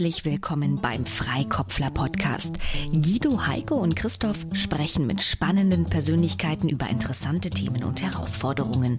[0.00, 2.56] Herzlich willkommen beim Freikopfler Podcast.
[2.90, 8.98] Guido, Heike und Christoph sprechen mit spannenden Persönlichkeiten über interessante Themen und Herausforderungen.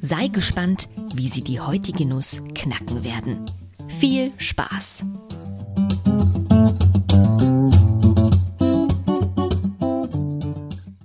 [0.00, 3.50] Sei gespannt, wie sie die heutige Nuss knacken werden.
[3.88, 5.02] Viel Spaß!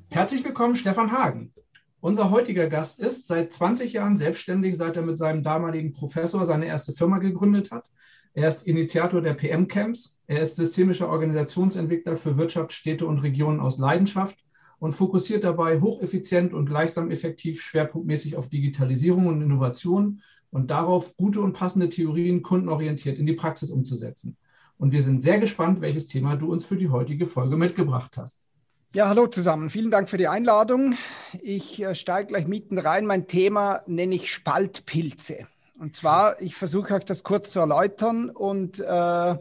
[0.10, 1.52] Herzlich willkommen, Stefan Hagen.
[2.00, 6.68] Unser heutiger Gast ist seit 20 Jahren selbstständig, seit er mit seinem damaligen Professor seine
[6.68, 7.90] erste Firma gegründet hat.
[8.34, 10.20] Er ist Initiator der PM-Camps.
[10.26, 14.44] Er ist systemischer Organisationsentwickler für Wirtschaft, Städte und Regionen aus Leidenschaft
[14.80, 21.41] und fokussiert dabei hocheffizient und gleichsam effektiv schwerpunktmäßig auf Digitalisierung und Innovation und darauf, gute
[21.41, 24.36] und passende Theorien kundenorientiert in die Praxis umzusetzen.
[24.77, 28.48] Und wir sind sehr gespannt, welches Thema du uns für die heutige Folge mitgebracht hast.
[28.96, 29.70] Ja, hallo zusammen.
[29.70, 30.96] Vielen Dank für die Einladung.
[31.41, 33.05] Ich äh, steige gleich mitten rein.
[33.05, 35.48] Mein Thema nenne ich Spaltpilze.
[35.77, 39.35] Und zwar, ich versuche euch das kurz zu erläutern und äh,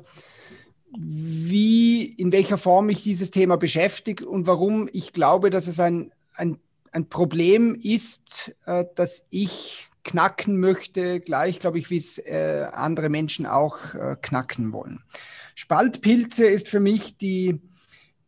[0.97, 6.13] wie, in welcher Form mich dieses Thema beschäftigt und warum ich glaube, dass es ein,
[6.35, 6.59] ein,
[6.91, 13.09] ein Problem ist, äh, das ich knacken möchte, gleich, glaube ich, wie es äh, andere
[13.09, 15.05] Menschen auch äh, knacken wollen.
[15.55, 17.61] Spaltpilze ist für mich die,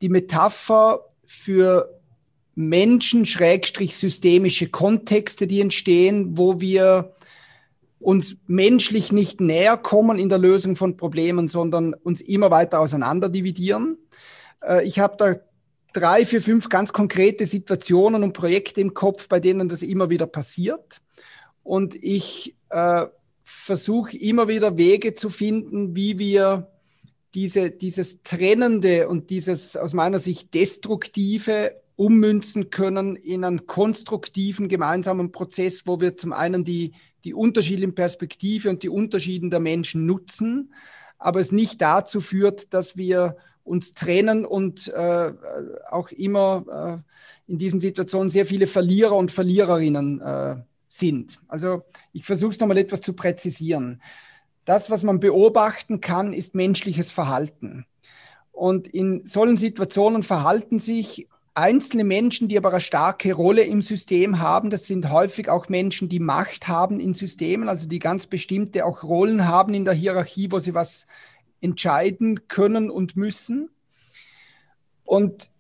[0.01, 2.01] die Metapher für
[2.55, 7.13] Menschen-systemische Kontexte, die entstehen, wo wir
[8.05, 13.29] uns menschlich nicht näher kommen in der Lösung von Problemen, sondern uns immer weiter auseinander
[13.29, 13.97] dividieren.
[14.63, 15.37] Äh, ich habe da
[15.95, 20.27] drei, vier, fünf ganz konkrete Situationen und Projekte im Kopf, bei denen das immer wieder
[20.27, 21.01] passiert.
[21.63, 23.07] Und ich äh,
[23.43, 26.71] versuche immer wieder Wege zu finden, wie wir
[27.35, 35.33] diese, dieses Trennende und dieses aus meiner Sicht Destruktive ummünzen können in einen konstruktiven gemeinsamen
[35.33, 36.93] Prozess, wo wir zum einen die,
[37.25, 40.73] die unterschiedlichen Perspektive und die Unterschieden der Menschen nutzen,
[41.19, 45.33] aber es nicht dazu führt, dass wir uns trennen und äh,
[45.91, 47.03] auch immer
[47.47, 50.57] äh, in diesen Situationen sehr viele Verlierer und Verliererinnen äh,
[50.87, 51.41] sind.
[51.49, 54.03] Also ich versuche es nochmal etwas zu präzisieren.
[54.65, 57.87] Das, was man beobachten kann, ist menschliches Verhalten.
[58.53, 64.41] Und in solchen Situationen verhalten sich einzelne Menschen, die aber eine starke Rolle im System
[64.41, 64.71] haben.
[64.71, 69.05] Das sind häufig auch Menschen, die Macht haben in Systemen, also die ganz bestimmte auch
[69.05, 71.07] Rollen haben in der Hierarchie, wo sie was
[71.61, 73.71] entscheiden können und müssen.
[75.05, 75.51] Und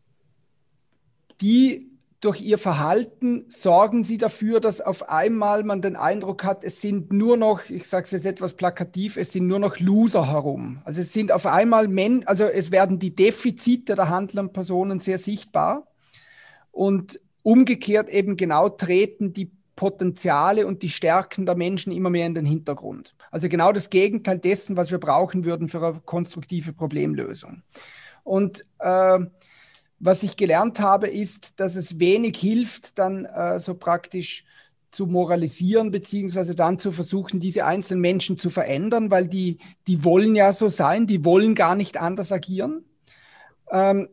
[1.40, 1.93] die
[2.24, 7.12] durch ihr Verhalten sorgen sie dafür, dass auf einmal man den Eindruck hat, es sind
[7.12, 10.80] nur noch, ich sage es jetzt etwas plakativ, es sind nur noch Loser herum.
[10.84, 15.18] Also es sind auf einmal Men also es werden die Defizite der handelnden Personen sehr
[15.18, 15.86] sichtbar
[16.72, 22.34] und umgekehrt eben genau treten die Potenziale und die Stärken der Menschen immer mehr in
[22.34, 23.14] den Hintergrund.
[23.30, 27.62] Also genau das Gegenteil dessen, was wir brauchen würden für eine konstruktive Problemlösung.
[28.22, 29.18] Und äh,
[30.04, 34.44] was ich gelernt habe, ist, dass es wenig hilft, dann äh, so praktisch
[34.90, 40.36] zu moralisieren, beziehungsweise dann zu versuchen, diese einzelnen Menschen zu verändern, weil die, die wollen
[40.36, 42.84] ja so sein, die wollen gar nicht anders agieren.
[43.70, 44.08] Ähm,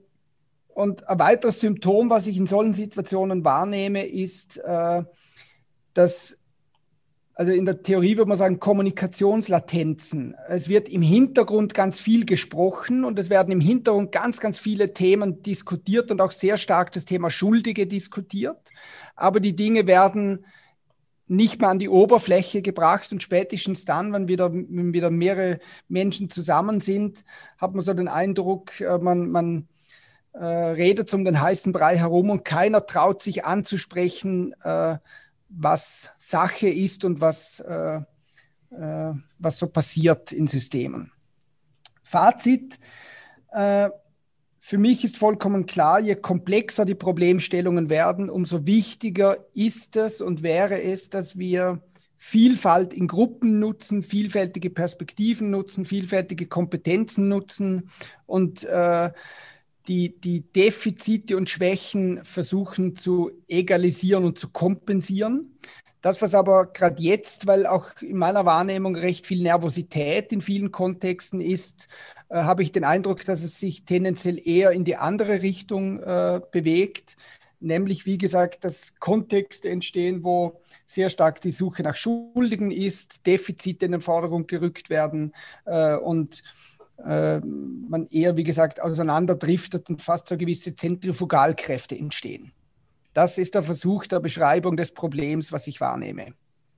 [0.70, 5.04] und ein weiteres Symptom, was ich in solchen Situationen wahrnehme, ist, äh,
[5.94, 6.41] dass
[7.42, 10.36] also in der Theorie würde man sagen, Kommunikationslatenzen.
[10.48, 14.94] Es wird im Hintergrund ganz viel gesprochen und es werden im Hintergrund ganz, ganz viele
[14.94, 18.60] Themen diskutiert und auch sehr stark das Thema Schuldige diskutiert.
[19.16, 20.46] Aber die Dinge werden
[21.26, 26.30] nicht mehr an die Oberfläche gebracht und spätestens dann, wenn wieder, wenn wieder mehrere Menschen
[26.30, 27.26] zusammen sind,
[27.58, 29.68] hat man so den Eindruck, äh, man, man
[30.34, 34.98] äh, redet um den heißen Brei herum und keiner traut sich anzusprechen, äh,
[35.54, 38.02] was Sache ist und was, äh,
[38.72, 41.12] äh, was so passiert in Systemen.
[42.04, 42.80] Fazit.
[43.52, 43.90] Äh,
[44.64, 50.44] für mich ist vollkommen klar, je komplexer die Problemstellungen werden, umso wichtiger ist es und
[50.44, 51.82] wäre es, dass wir
[52.24, 57.90] Vielfalt in Gruppen nutzen, vielfältige Perspektiven nutzen, vielfältige Kompetenzen nutzen
[58.28, 59.12] und äh,
[59.88, 65.58] die, die Defizite und Schwächen versuchen zu egalisieren und zu kompensieren.
[66.02, 70.72] Das, was aber gerade jetzt, weil auch in meiner Wahrnehmung recht viel Nervosität in vielen
[70.72, 71.88] Kontexten ist,
[72.30, 76.42] äh, habe ich den Eindruck, dass es sich tendenziell eher in die andere Richtung äh,
[76.52, 77.18] bewegt.
[77.60, 83.86] Nämlich, wie gesagt, dass Kontexte entstehen, wo sehr stark die Suche nach Schuldigen ist, Defizite
[83.86, 85.34] in den Vordergrund gerückt werden
[85.66, 86.42] äh, und
[87.04, 92.52] man eher, wie gesagt, auseinanderdriftet und fast so gewisse Zentrifugalkräfte entstehen.
[93.14, 96.34] Das ist der Versuch der Beschreibung des Problems, was ich wahrnehme.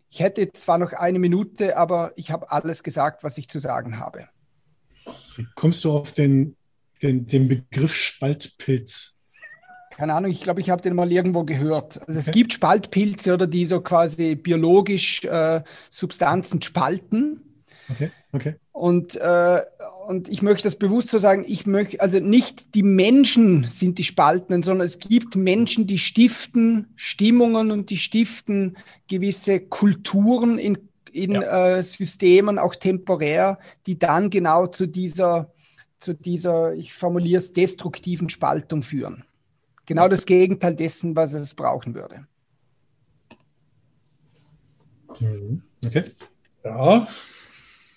[0.09, 3.99] Ich hätte zwar noch eine Minute, aber ich habe alles gesagt, was ich zu sagen
[3.99, 4.27] habe.
[5.55, 6.55] Kommst du auf den,
[7.01, 9.17] den, den Begriff Spaltpilz?
[9.91, 11.99] Keine Ahnung, ich glaube, ich habe den mal irgendwo gehört.
[12.07, 15.61] Also es gibt Spaltpilze oder die so quasi biologisch äh,
[15.91, 17.65] Substanzen spalten.
[17.89, 18.56] Okay, okay.
[18.71, 19.62] Und, äh,
[20.07, 24.03] und ich möchte das bewusst so sagen, ich möchte, also nicht die Menschen sind die
[24.03, 28.77] Spaltenden, sondern es gibt Menschen, die stiften Stimmungen und die stiften
[29.07, 30.77] gewisse Kulturen in,
[31.12, 31.77] in ja.
[31.77, 35.53] äh, Systemen, auch temporär, die dann genau zu dieser,
[35.97, 39.24] zu dieser, ich formuliere es, destruktiven Spaltung führen.
[39.86, 42.25] Genau das Gegenteil dessen, was es brauchen würde.
[45.19, 45.62] Mhm.
[45.86, 46.03] Okay.
[46.63, 47.07] Ja,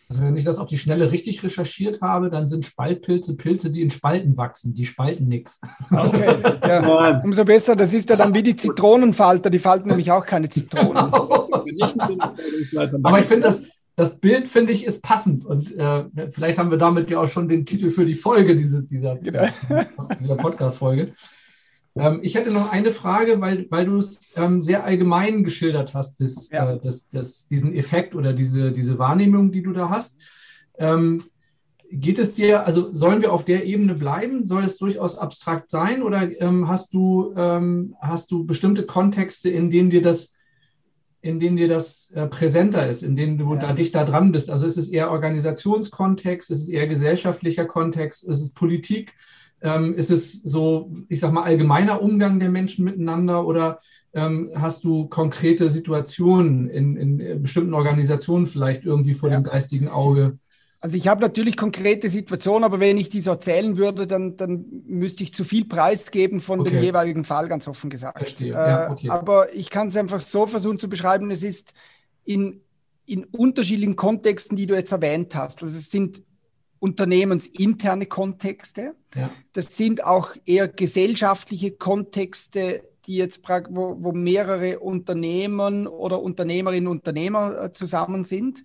[0.09, 3.83] also wenn ich das auf die Schnelle richtig recherchiert habe, dann sind Spaltpilze Pilze, die
[3.83, 4.73] in Spalten wachsen.
[4.73, 5.61] Die spalten nichts.
[5.91, 6.37] Okay,
[6.67, 7.21] ja.
[7.25, 7.75] umso besser.
[7.75, 9.51] Das ist ja dann wie die Zitronenfalter.
[9.51, 11.11] Die falten nämlich auch keine Zitronen.
[11.11, 11.49] Genau.
[13.03, 13.65] Aber ich finde, das,
[13.97, 15.45] das Bild, finde ich, ist passend.
[15.45, 18.85] Und äh, vielleicht haben wir damit ja auch schon den Titel für die Folge diese,
[18.85, 19.49] dieser, genau.
[20.21, 21.15] dieser Podcast-Folge.
[21.97, 26.21] Ähm, ich hätte noch eine Frage, weil, weil du es ähm, sehr allgemein geschildert hast,
[26.21, 26.75] das, ja.
[26.75, 30.19] äh, das, das, diesen Effekt oder diese, diese Wahrnehmung, die du da hast.
[30.79, 31.25] Ähm,
[31.91, 34.47] geht es dir, also sollen wir auf der Ebene bleiben?
[34.47, 39.71] Soll es durchaus abstrakt sein oder ähm, hast, du, ähm, hast du bestimmte Kontexte, in
[39.71, 40.35] denen dir das
[41.23, 43.61] in denen dir das äh, präsenter ist, in denen du ja.
[43.61, 44.49] da dichter dran bist.
[44.49, 49.13] Also ist es eher Organisationskontext, ist es eher gesellschaftlicher Kontext, ist es Politik,
[49.63, 53.79] ähm, ist es so, ich sag mal, allgemeiner Umgang der Menschen miteinander oder
[54.13, 59.39] ähm, hast du konkrete Situationen in, in, bestimmten Organisationen vielleicht irgendwie vor ja.
[59.39, 60.39] dem geistigen Auge?
[60.81, 64.65] Also ich habe natürlich konkrete Situationen, aber wenn ich die so erzählen würde, dann, dann
[64.87, 66.71] müsste ich zu viel preisgeben von okay.
[66.71, 68.19] dem jeweiligen Fall, ganz offen gesagt.
[68.19, 68.53] Verstehe.
[68.53, 69.09] Äh, ja, okay.
[69.09, 71.73] Aber ich kann es einfach so versuchen zu beschreiben, es ist
[72.25, 72.61] in,
[73.05, 75.63] in unterschiedlichen Kontexten, die du jetzt erwähnt hast.
[75.63, 76.23] Also es sind
[76.79, 78.95] unternehmensinterne Kontexte.
[79.15, 79.31] Ja.
[79.53, 86.99] Das sind auch eher gesellschaftliche Kontexte, die jetzt wo, wo mehrere Unternehmen oder Unternehmerinnen und
[86.99, 88.65] Unternehmer äh, zusammen sind.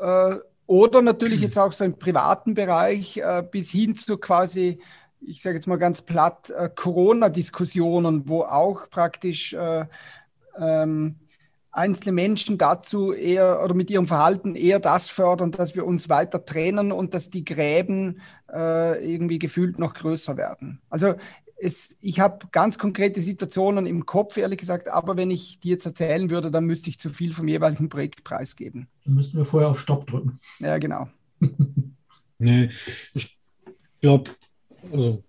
[0.00, 0.36] Äh,
[0.66, 4.78] oder natürlich jetzt auch so im privaten Bereich äh, bis hin zu quasi,
[5.20, 9.54] ich sage jetzt mal ganz platt, Corona-Diskussionen, wo auch praktisch
[10.58, 11.16] ähm,
[11.72, 16.44] einzelne Menschen dazu eher oder mit ihrem Verhalten eher das fördern, dass wir uns weiter
[16.44, 18.20] trennen und dass die Gräben
[18.52, 20.80] äh, irgendwie gefühlt noch größer werden.
[20.90, 21.14] Also
[21.62, 25.86] es, ich habe ganz konkrete Situationen im Kopf, ehrlich gesagt, aber wenn ich die jetzt
[25.86, 28.88] erzählen würde, dann müsste ich zu viel vom jeweiligen Projekt preisgeben.
[29.04, 30.40] Dann müssten wir vorher auf Stopp drücken.
[30.58, 31.08] Ja, genau.
[32.38, 32.70] nee,
[33.14, 33.38] ich
[34.00, 34.30] glaube,
[34.90, 35.22] also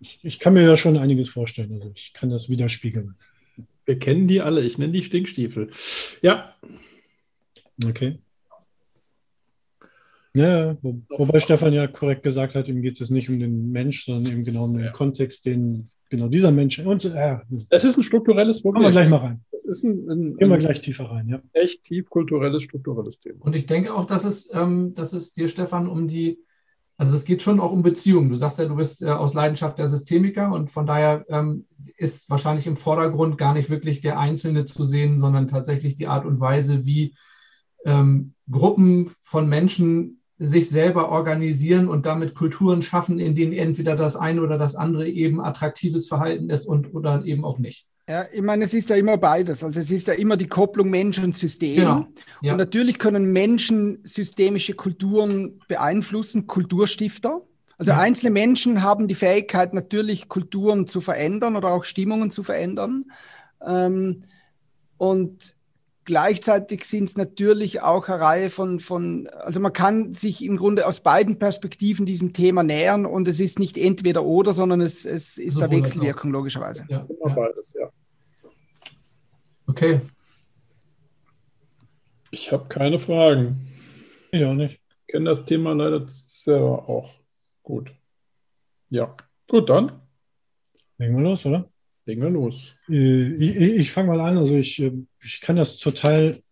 [0.00, 1.72] ich, ich, kann mir ja schon einiges vorstellen.
[1.74, 3.14] Also ich kann das widerspiegeln.
[3.88, 4.62] Wir kennen die alle.
[4.64, 5.70] Ich nenne die Stinkstiefel.
[6.20, 6.54] Ja.
[7.86, 8.18] Okay.
[10.34, 14.04] Ja, wo, wobei Stefan ja korrekt gesagt hat, ihm geht es nicht um den Mensch,
[14.04, 14.92] sondern eben genau um den ja.
[14.92, 16.78] Kontext, den genau dieser Mensch.
[16.80, 17.38] Und, äh,
[17.70, 18.82] es ist ein strukturelles Problem.
[18.82, 19.40] Gehen wir gleich mal rein.
[19.52, 21.40] Es ist ein, ein, Gehen wir gleich tiefer rein, ja.
[21.54, 23.42] Echt tief kulturelles, strukturelles Thema.
[23.46, 26.38] Und ich denke auch, dass es, ähm, dass es dir, Stefan, um die
[26.98, 28.28] also es geht schon auch um Beziehungen.
[28.28, 31.66] Du sagst ja, du bist äh, aus Leidenschaft der Systemiker und von daher ähm,
[31.96, 36.26] ist wahrscheinlich im Vordergrund gar nicht wirklich der Einzelne zu sehen, sondern tatsächlich die Art
[36.26, 37.14] und Weise, wie
[37.84, 44.16] ähm, Gruppen von Menschen sich selber organisieren und damit Kulturen schaffen, in denen entweder das
[44.16, 47.87] eine oder das andere eben attraktives Verhalten ist und oder eben auch nicht.
[48.08, 49.62] Ja, ich meine, es ist ja immer beides.
[49.62, 51.76] Also es ist ja immer die Kopplung Mensch und System.
[51.76, 52.06] Genau.
[52.40, 52.52] Ja.
[52.52, 57.42] Und natürlich können Menschen systemische Kulturen beeinflussen, Kulturstifter.
[57.76, 57.98] Also ja.
[57.98, 63.04] einzelne Menschen haben die Fähigkeit, natürlich Kulturen zu verändern oder auch Stimmungen zu verändern.
[63.64, 64.24] Ähm,
[64.96, 65.54] und
[66.08, 70.86] gleichzeitig sind es natürlich auch eine Reihe von, von, also man kann sich im Grunde
[70.86, 75.36] aus beiden Perspektiven diesem Thema nähern und es ist nicht entweder oder, sondern es, es
[75.36, 76.86] ist so eine Wechselwirkung, logischerweise.
[76.88, 77.34] Ja, ja.
[77.34, 77.90] beides, ja.
[79.66, 80.00] Okay.
[82.30, 83.68] Ich habe keine Fragen.
[84.32, 84.80] Ich auch nicht.
[85.02, 87.10] Ich kenne das Thema leider selber auch
[87.62, 87.92] gut.
[88.88, 89.14] Ja,
[89.46, 89.92] gut, dann.
[90.96, 91.68] Legen wir los, oder?
[92.06, 92.74] Legen wir los.
[92.88, 94.38] Äh, ich, ich fange mal an.
[94.38, 96.42] Also ich, äh, ich kann das total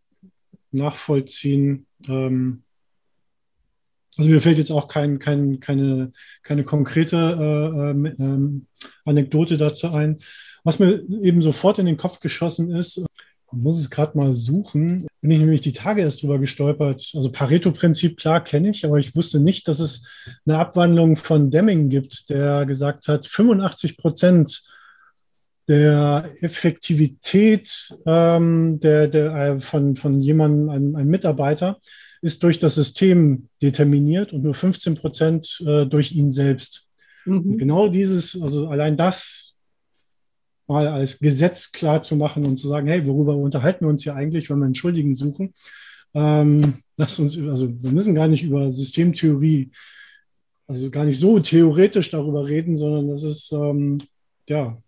[0.73, 1.87] nachvollziehen.
[2.09, 2.63] Ähm,
[4.17, 8.61] also mir fällt jetzt auch kein, kein, keine, keine konkrete äh, äh,
[9.05, 10.19] Anekdote dazu ein.
[10.65, 13.05] Was mir eben sofort in den Kopf geschossen ist,
[13.53, 17.13] muss es gerade mal suchen, bin ich nämlich die Tage erst drüber gestolpert.
[17.15, 20.05] Also Pareto-Prinzip, klar, kenne ich, aber ich wusste nicht, dass es
[20.45, 24.63] eine Abwandlung von Deming gibt, der gesagt hat, 85 Prozent
[25.69, 31.79] der Effektivität ähm, der, der, äh, von, von jemandem, einem, einem Mitarbeiter,
[32.23, 36.89] ist durch das System determiniert und nur 15 Prozent äh, durch ihn selbst.
[37.25, 37.59] Mhm.
[37.59, 39.55] Genau dieses, also allein das
[40.67, 44.17] mal als Gesetz klar zu machen und zu sagen, hey, worüber unterhalten wir uns hier
[44.17, 45.55] eigentlich, wenn wir einen Schuldigen suchen?
[46.15, 49.71] Ähm, lass uns, also wir müssen gar nicht über Systemtheorie,
[50.67, 53.99] also gar nicht so theoretisch darüber reden, sondern das ist, ähm,
[54.49, 54.83] ja,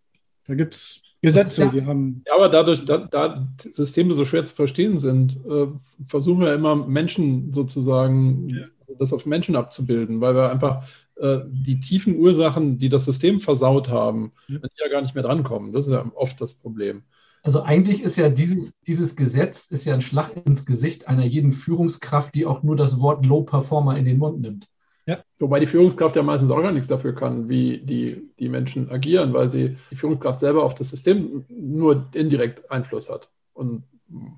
[0.48, 1.70] da gibt es Gesetze, ja.
[1.70, 2.22] die haben.
[2.26, 5.66] Ja, aber dadurch, da, da, Systeme so schwer zu verstehen sind, äh,
[6.06, 8.66] versuchen wir immer Menschen sozusagen, ja.
[8.98, 10.84] das auf Menschen abzubilden, weil wir einfach
[11.16, 14.58] äh, die tiefen Ursachen, die das System versaut haben, ja.
[14.78, 15.72] ja gar nicht mehr drankommen.
[15.72, 17.02] Das ist ja oft das Problem.
[17.42, 21.52] Also eigentlich ist ja dieses, dieses Gesetz ist ja ein Schlag ins Gesicht einer jeden
[21.52, 24.68] Führungskraft, die auch nur das Wort Low Performer in den Mund nimmt.
[25.08, 25.24] Ja.
[25.38, 29.32] Wobei die Führungskraft ja meistens auch gar nichts dafür kann, wie die, die Menschen agieren,
[29.32, 33.30] weil sie die Führungskraft selber auf das System nur indirekt Einfluss hat.
[33.54, 33.84] Und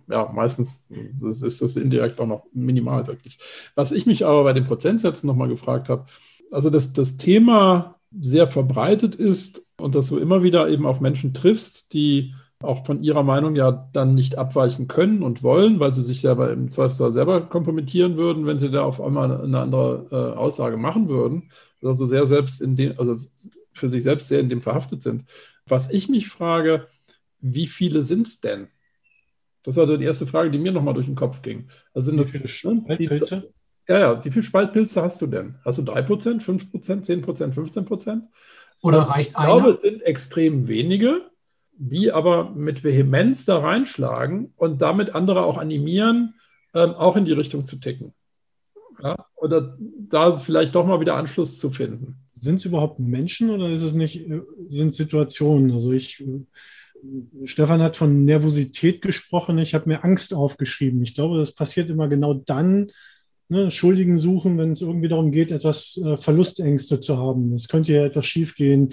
[0.08, 3.40] ja, meistens ist das indirekt auch noch minimal wirklich.
[3.74, 6.06] Was ich mich aber bei den Prozentsätzen nochmal gefragt habe,
[6.52, 11.34] also dass das Thema sehr verbreitet ist und dass du immer wieder eben auf Menschen
[11.34, 16.02] triffst, die auch von ihrer Meinung ja dann nicht abweichen können und wollen, weil sie
[16.02, 20.38] sich selber im Zweifelsfall selber kompromittieren würden, wenn sie da auf einmal eine andere äh,
[20.38, 21.50] Aussage machen würden.
[21.82, 23.14] Also sehr selbst in dem, also
[23.72, 25.24] für sich selbst sehr in dem verhaftet sind.
[25.66, 26.88] Was ich mich frage,
[27.40, 28.68] wie viele sind es denn?
[29.62, 31.68] Das war die erste Frage, die mir nochmal durch den Kopf ging.
[31.94, 35.56] Also sind das, viele die, ja, ja, wie viele Spaltpilze hast du denn?
[35.64, 38.22] Hast du 3%, 5%, 10%, 15%?
[38.82, 39.48] Oder reicht einer?
[39.48, 41.29] Ich glaube, es sind extrem wenige
[41.82, 46.34] die aber mit Vehemenz da reinschlagen und damit andere auch animieren,
[46.75, 48.12] ähm, auch in die Richtung zu ticken.
[49.02, 49.16] Ja?
[49.37, 49.78] Oder
[50.10, 52.16] da vielleicht doch mal wieder Anschluss zu finden.
[52.37, 55.72] Sind es überhaupt Menschen oder ist es nicht, äh, sind Situationen?
[55.72, 61.02] Also ich, äh, Stefan hat von Nervosität gesprochen, ich habe mir Angst aufgeschrieben.
[61.02, 62.92] Ich glaube, das passiert immer genau dann,
[63.49, 67.54] ne, Schuldigen suchen, wenn es irgendwie darum geht, etwas äh, Verlustängste zu haben.
[67.54, 68.92] Es könnte ja etwas schiefgehen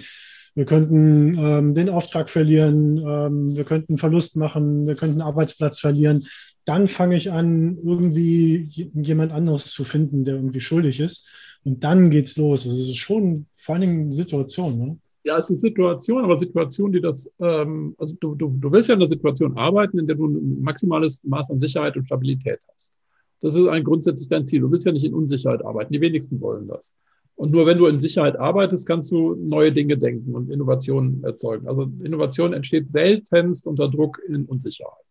[0.54, 6.26] wir könnten ähm, den Auftrag verlieren, ähm, wir könnten Verlust machen, wir könnten Arbeitsplatz verlieren.
[6.64, 11.26] Dann fange ich an, irgendwie jemand anderes zu finden, der irgendwie schuldig ist.
[11.64, 12.64] Und dann geht's los.
[12.64, 14.78] Das ist schon vor allen Dingen eine Situation.
[14.78, 14.98] Ne?
[15.24, 18.88] Ja, es ist eine Situation, aber Situation, die das, ähm, also du, du, du willst
[18.88, 22.60] ja in einer Situation arbeiten, in der du ein maximales Maß an Sicherheit und Stabilität
[22.72, 22.94] hast.
[23.40, 24.60] Das ist ein grundsätzlich dein Ziel.
[24.60, 25.92] Du willst ja nicht in Unsicherheit arbeiten.
[25.92, 26.94] Die wenigsten wollen das.
[27.38, 31.68] Und nur wenn du in Sicherheit arbeitest, kannst du neue Dinge denken und Innovationen erzeugen.
[31.68, 35.04] Also Innovation entsteht seltenst unter Druck in Unsicherheit.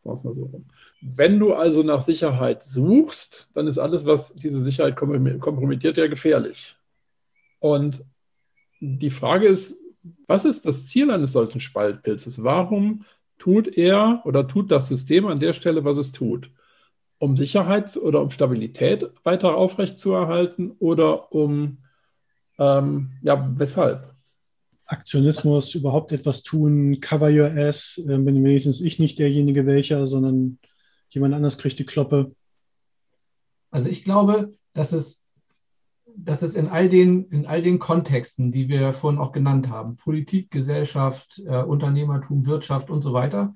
[0.00, 0.62] Sagen wir so.
[1.00, 6.76] Wenn du also nach Sicherheit suchst, dann ist alles, was diese Sicherheit kompromittiert, ja gefährlich.
[7.60, 8.04] Und
[8.80, 9.80] die Frage ist,
[10.26, 12.44] was ist das Ziel eines solchen Spaltpilzes?
[12.44, 13.06] Warum
[13.38, 16.50] tut er oder tut das System an der Stelle, was es tut?
[17.20, 21.78] Um Sicherheit oder um Stabilität weiter aufrechtzuerhalten oder um,
[22.58, 24.14] ähm, ja, weshalb?
[24.86, 30.58] Aktionismus, überhaupt etwas tun, cover your ass, äh, bin wenigstens ich nicht derjenige welcher, sondern
[31.10, 32.34] jemand anders kriegt die Kloppe.
[33.70, 35.24] Also ich glaube, dass es,
[36.16, 39.96] dass es in, all den, in all den Kontexten, die wir vorhin auch genannt haben,
[39.96, 43.54] Politik, Gesellschaft, äh, Unternehmertum, Wirtschaft und so weiter,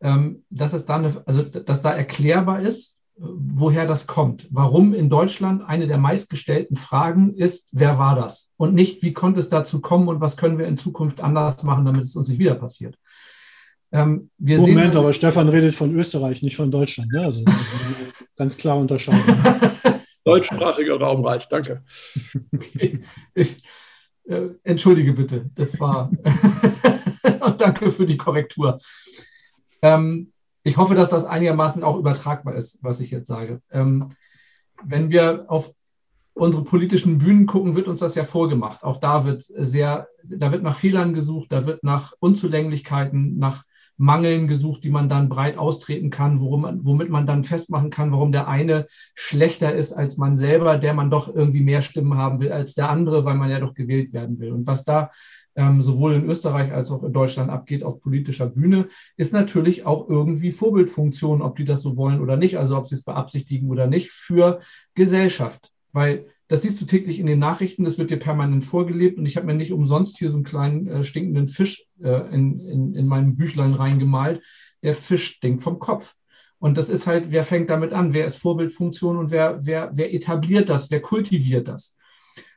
[0.00, 4.48] ähm, dass es da eine, also dass da erklärbar ist, woher das kommt.
[4.50, 8.52] Warum in Deutschland eine der meistgestellten Fragen ist, wer war das?
[8.56, 11.84] Und nicht, wie konnte es dazu kommen und was können wir in Zukunft anders machen,
[11.84, 12.96] damit es uns nicht wieder passiert.
[13.92, 17.12] Ähm, Moment, sehen, aber Stefan redet von Österreich, nicht von Deutschland.
[17.12, 17.24] Ne?
[17.24, 17.44] Also
[18.36, 19.22] ganz klar unterscheiden.
[20.24, 21.84] Deutschsprachiger Raumreich, danke.
[22.52, 23.00] Okay.
[23.34, 23.62] Ich,
[24.26, 26.10] äh, entschuldige bitte, das war.
[27.40, 28.78] und danke für die Korrektur.
[29.82, 30.32] Ähm,
[30.64, 33.60] ich hoffe, dass das einigermaßen auch übertragbar ist, was ich jetzt sage.
[33.70, 34.08] Ähm,
[34.82, 35.72] wenn wir auf
[36.32, 38.82] unsere politischen Bühnen gucken, wird uns das ja vorgemacht.
[38.82, 43.64] Auch da wird sehr, da wird nach Fehlern gesucht, da wird nach Unzulänglichkeiten, nach
[43.96, 48.32] Mangeln gesucht, die man dann breit austreten kann, worum womit man dann festmachen kann, warum
[48.32, 52.50] der eine schlechter ist als man selber, der man doch irgendwie mehr Stimmen haben will
[52.50, 54.50] als der andere, weil man ja doch gewählt werden will.
[54.50, 55.12] Und was da
[55.56, 60.08] ähm, sowohl in Österreich als auch in Deutschland abgeht auf politischer Bühne, ist natürlich auch
[60.08, 63.86] irgendwie Vorbildfunktion, ob die das so wollen oder nicht, also ob sie es beabsichtigen oder
[63.86, 64.60] nicht, für
[64.94, 65.70] Gesellschaft.
[65.92, 69.36] Weil das siehst du täglich in den Nachrichten, das wird dir permanent vorgelebt und ich
[69.36, 73.06] habe mir nicht umsonst hier so einen kleinen äh, stinkenden Fisch äh, in, in, in
[73.06, 74.42] meinem Büchlein reingemalt.
[74.82, 76.14] Der Fisch stinkt vom Kopf.
[76.58, 78.12] Und das ist halt, wer fängt damit an?
[78.12, 80.90] Wer ist Vorbildfunktion und wer, wer, wer etabliert das?
[80.90, 81.96] Wer kultiviert das?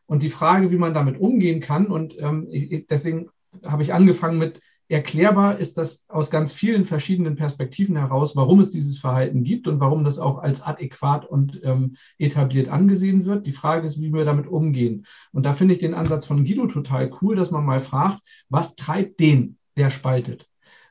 [0.08, 3.30] Und die Frage, wie man damit umgehen kann, und ähm, ich, deswegen
[3.64, 8.72] habe ich angefangen mit, erklärbar ist das aus ganz vielen verschiedenen Perspektiven heraus, warum es
[8.72, 13.46] dieses Verhalten gibt und warum das auch als adäquat und ähm, etabliert angesehen wird.
[13.46, 15.06] Die Frage ist, wie wir damit umgehen.
[15.34, 18.76] Und da finde ich den Ansatz von Guido total cool, dass man mal fragt, was
[18.76, 20.48] treibt den, der spaltet?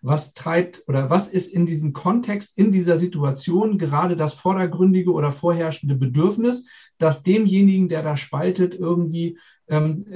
[0.07, 5.33] Was treibt oder was ist in diesem Kontext, in dieser Situation gerade das vordergründige oder
[5.33, 6.67] vorherrschende Bedürfnis,
[6.99, 10.07] dass demjenigen, der da spaltet, irgendwie, ähm,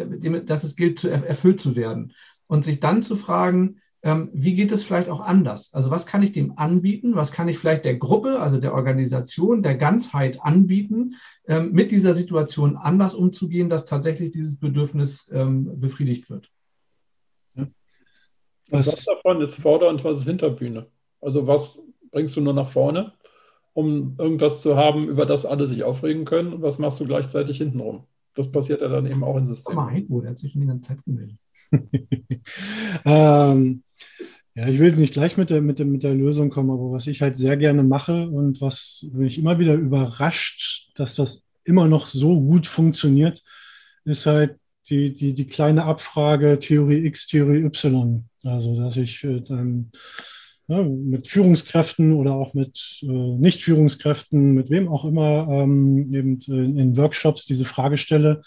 [0.46, 2.12] dass es gilt, zu, erfüllt zu werden?
[2.50, 5.72] und sich dann zu fragen, ähm, wie geht es vielleicht auch anders?
[5.72, 7.14] Also was kann ich dem anbieten?
[7.14, 11.14] Was kann ich vielleicht der Gruppe, also der Organisation, der Ganzheit anbieten,
[11.46, 16.50] ähm, mit dieser Situation anders umzugehen, dass tatsächlich dieses Bedürfnis ähm, befriedigt wird?
[18.70, 20.86] Was, was davon ist Vorder- und was ist Hinterbühne?
[21.20, 21.78] Also was
[22.10, 23.12] bringst du nur nach vorne,
[23.72, 26.52] um irgendwas zu haben, über das alle sich aufregen können?
[26.54, 28.04] Und was machst du gleichzeitig hintenrum?
[28.34, 29.74] Das passiert ja dann eben auch im System.
[29.74, 31.36] Mal, Heiko, der hat sich schon die ganze Zeit gemeldet.
[33.04, 33.82] ähm,
[34.54, 36.92] ja, ich will jetzt nicht gleich mit der, mit, der, mit der Lösung kommen, aber
[36.92, 41.88] was ich halt sehr gerne mache und was mich immer wieder überrascht, dass das immer
[41.88, 43.42] noch so gut funktioniert,
[44.04, 44.59] ist halt
[44.90, 48.24] die, die, die kleine Abfrage Theorie X, Theorie Y.
[48.44, 49.90] Also, dass ich ähm,
[50.68, 56.78] ja, mit Führungskräften oder auch mit äh, Nicht-Führungskräften, mit wem auch immer, ähm, eben in,
[56.78, 58.42] in Workshops diese Frage stelle,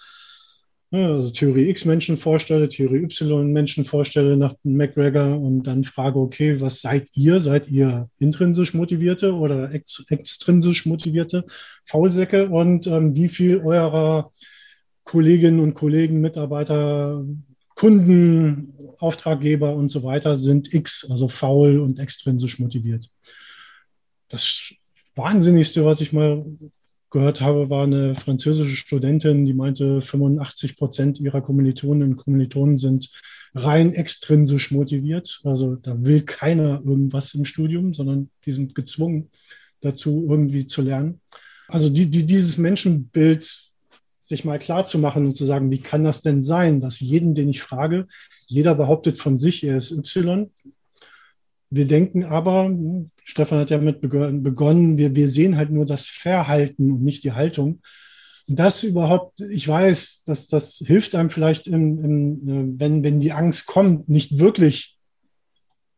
[0.94, 6.62] also Theorie X Menschen vorstelle, Theorie Y Menschen vorstelle nach McGregor und dann frage, okay,
[6.62, 7.42] was seid ihr?
[7.42, 11.46] Seid ihr intrinsisch motivierte oder ex extrinsisch motivierte
[11.86, 12.48] Faulsäcke?
[12.48, 14.32] Und ähm, wie viel eurer
[15.04, 17.26] Kolleginnen und Kollegen, Mitarbeiter,
[17.76, 23.10] Kunden, Auftraggeber und so weiter sind X, also faul und extrinsisch motiviert?
[24.30, 24.74] Das
[25.16, 26.46] Wahnsinnigste, was ich mal
[27.10, 33.12] gehört habe, war eine französische Studentin, die meinte, 85 Prozent ihrer Kommilitoninnen und Kommilitonen sind
[33.54, 35.42] rein extrinsisch motiviert.
[35.44, 39.30] Also da will keiner irgendwas im Studium, sondern die sind gezwungen
[39.80, 41.22] dazu, irgendwie zu lernen.
[41.68, 43.73] Also die, die, dieses Menschenbild
[44.26, 47.36] sich mal klar zu machen und zu sagen, wie kann das denn sein, dass jeden,
[47.36, 48.08] den ich frage,
[48.48, 50.50] jeder behauptet von sich, er ist Y.
[51.70, 52.72] Wir denken aber,
[53.24, 57.34] Stefan hat ja mit begonnen, wir, wir sehen halt nur das Verhalten und nicht die
[57.34, 57.82] Haltung.
[58.48, 63.32] das überhaupt, ich weiß, dass das hilft einem vielleicht, im, im, äh, wenn, wenn die
[63.32, 64.98] Angst kommt, nicht wirklich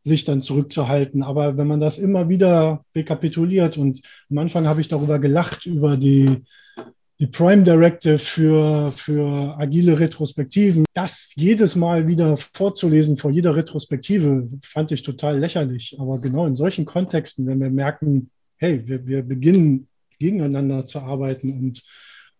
[0.02, 1.22] sich dann zurückzuhalten.
[1.22, 5.96] Aber wenn man das immer wieder rekapituliert und am Anfang habe ich darüber gelacht, über
[5.96, 6.44] die,
[7.18, 14.48] die Prime Directive für, für agile Retrospektiven, das jedes Mal wieder vorzulesen vor jeder Retrospektive,
[14.62, 15.96] fand ich total lächerlich.
[15.98, 21.52] Aber genau in solchen Kontexten, wenn wir merken, hey, wir, wir beginnen gegeneinander zu arbeiten
[21.52, 21.82] und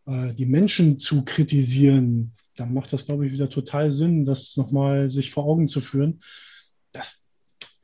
[0.07, 5.11] äh, die Menschen zu kritisieren, dann macht das, glaube ich, wieder total Sinn, das nochmal
[5.11, 6.21] sich vor Augen zu führen,
[6.93, 7.25] dass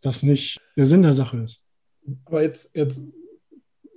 [0.02, 1.62] das nicht der Sinn der Sache ist.
[2.24, 3.00] Aber jetzt, jetzt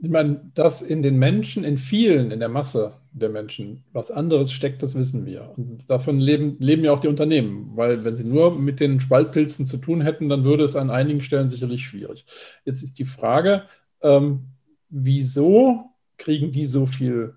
[0.05, 4.51] ich meine, dass in den Menschen, in vielen, in der Masse der Menschen was anderes
[4.51, 5.51] steckt, das wissen wir.
[5.57, 9.65] Und davon leben, leben ja auch die Unternehmen, weil wenn sie nur mit den Spaltpilzen
[9.65, 12.23] zu tun hätten, dann würde es an einigen Stellen sicherlich schwierig.
[12.65, 13.63] Jetzt ist die Frage,
[14.01, 14.41] ähm,
[14.89, 15.85] wieso
[16.17, 17.33] kriegen die so viel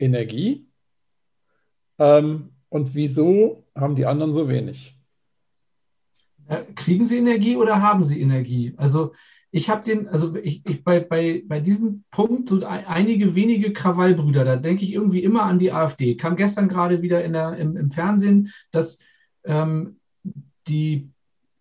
[0.00, 0.66] Energie
[2.00, 4.96] ähm, und wieso haben die anderen so wenig?
[6.74, 8.74] Kriegen sie Energie oder haben sie Energie?
[8.76, 9.12] Also
[9.50, 14.44] ich habe den, also ich, ich bei, bei, bei diesem Punkt so einige wenige Krawallbrüder,
[14.44, 16.16] da denke ich irgendwie immer an die AfD.
[16.16, 18.98] Kam gestern gerade wieder in der, im, im Fernsehen, dass
[19.44, 20.00] ähm,
[20.68, 21.10] die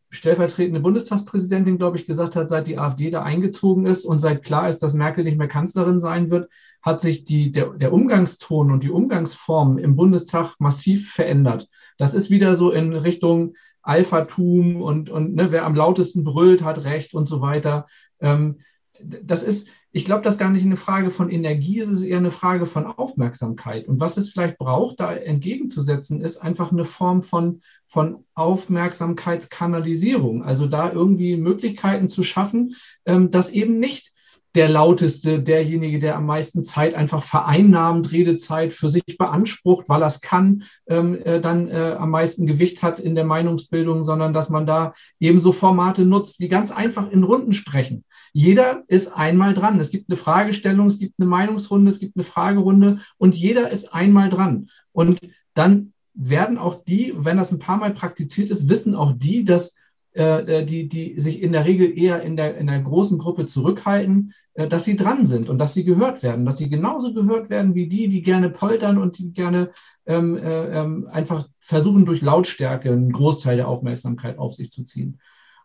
[0.09, 4.69] stellvertretende Bundestagspräsidentin, glaube ich, gesagt hat, seit die AfD da eingezogen ist und seit klar
[4.69, 6.49] ist, dass Merkel nicht mehr Kanzlerin sein wird,
[6.81, 11.69] hat sich die, der, der Umgangston und die Umgangsform im Bundestag massiv verändert.
[11.97, 13.55] Das ist wieder so in Richtung
[13.87, 17.87] Alphatum und, und ne, wer am lautesten brüllt, hat recht und so weiter.
[18.19, 18.59] Ähm,
[19.01, 22.17] das ist, ich glaube, das ist gar nicht eine Frage von Energie, es ist eher
[22.17, 23.87] eine Frage von Aufmerksamkeit.
[23.87, 30.43] Und was es vielleicht braucht, da entgegenzusetzen, ist einfach eine Form von, von Aufmerksamkeitskanalisierung.
[30.43, 34.13] Also da irgendwie Möglichkeiten zu schaffen, ähm, dass eben nicht
[34.57, 40.07] der lauteste, derjenige, der am meisten Zeit einfach vereinnahmt, Redezeit für sich beansprucht, weil er
[40.07, 44.49] es kann, ähm, äh, dann äh, am meisten Gewicht hat in der Meinungsbildung, sondern dass
[44.49, 48.03] man da ebenso Formate nutzt, wie ganz einfach in Runden sprechen.
[48.33, 49.79] Jeder ist einmal dran.
[49.79, 53.93] Es gibt eine Fragestellung, es gibt eine Meinungsrunde, es gibt eine Fragerunde und jeder ist
[53.93, 54.69] einmal dran.
[54.91, 55.19] Und
[55.53, 59.75] dann werden auch die, wenn das ein paar Mal praktiziert ist, wissen auch die, dass
[60.17, 64.33] äh, die, die sich in der Regel eher in der, in der großen Gruppe zurückhalten,
[64.55, 67.75] äh, dass sie dran sind und dass sie gehört werden, dass sie genauso gehört werden
[67.75, 69.69] wie die, die gerne poltern und die gerne
[70.05, 75.19] ähm, äh, ähm, einfach versuchen, durch Lautstärke einen Großteil der Aufmerksamkeit auf sich zu ziehen.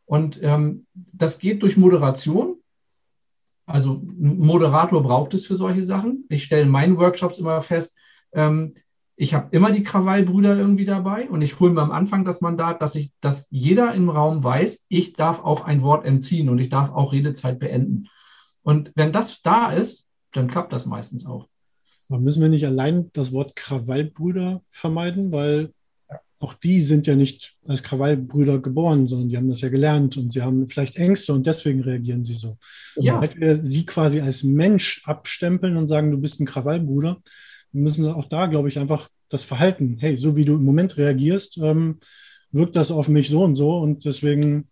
[0.05, 2.57] Und ähm, das geht durch Moderation.
[3.65, 6.27] Also ein Moderator braucht es für solche Sachen.
[6.29, 7.97] Ich stelle in meinen Workshops immer fest,
[8.33, 8.75] ähm,
[9.23, 12.83] ich habe immer die Krawallbrüder irgendwie dabei und ich hole mir am Anfang das Mandat,
[12.83, 16.71] dass ich, dass jeder im Raum weiß, ich darf auch ein Wort entziehen und ich
[16.71, 18.09] darf auch Redezeit beenden.
[18.65, 21.47] Und wenn das da ist, dann klappt das meistens auch.
[22.09, 25.73] Aber müssen wir nicht allein das Wort Krawallbrüder vermeiden, weil
[26.41, 30.33] auch die sind ja nicht als Krawallbrüder geboren, sondern die haben das ja gelernt und
[30.33, 32.59] sie haben vielleicht Ängste und deswegen reagieren sie so.
[32.97, 33.21] Ja.
[33.21, 37.23] Wenn wir sie quasi als Mensch abstempeln und sagen, du bist ein Krawallbruder,
[37.73, 41.59] müssen auch da, glaube ich, einfach das Verhalten, hey, so wie du im Moment reagierst,
[41.59, 41.99] ähm,
[42.51, 44.69] wirkt das auf mich so und so und deswegen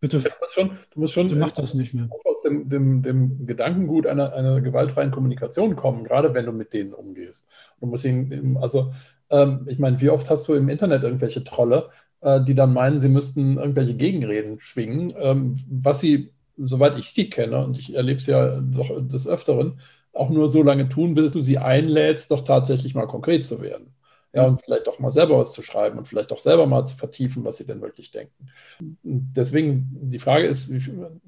[0.00, 2.08] bitte, du musst schon, du musst schon mach das nicht mehr.
[2.24, 6.92] aus dem, dem, dem Gedankengut einer, einer gewaltfreien Kommunikation kommen, gerade wenn du mit denen
[6.92, 7.46] umgehst.
[7.80, 8.92] Du musst ihn, also
[9.30, 13.00] ähm, ich meine, wie oft hast du im Internet irgendwelche Trolle, äh, die dann meinen,
[13.00, 18.18] sie müssten irgendwelche Gegenreden schwingen, ähm, was sie, soweit ich sie kenne, und ich erlebe
[18.18, 19.80] es ja doch des Öfteren,
[20.12, 23.94] auch nur so lange tun, bis du sie einlädst, doch tatsächlich mal konkret zu werden.
[24.34, 26.96] Ja, und vielleicht auch mal selber was zu schreiben und vielleicht auch selber mal zu
[26.96, 28.48] vertiefen, was sie denn wirklich denken.
[29.02, 30.72] Deswegen, die Frage ist,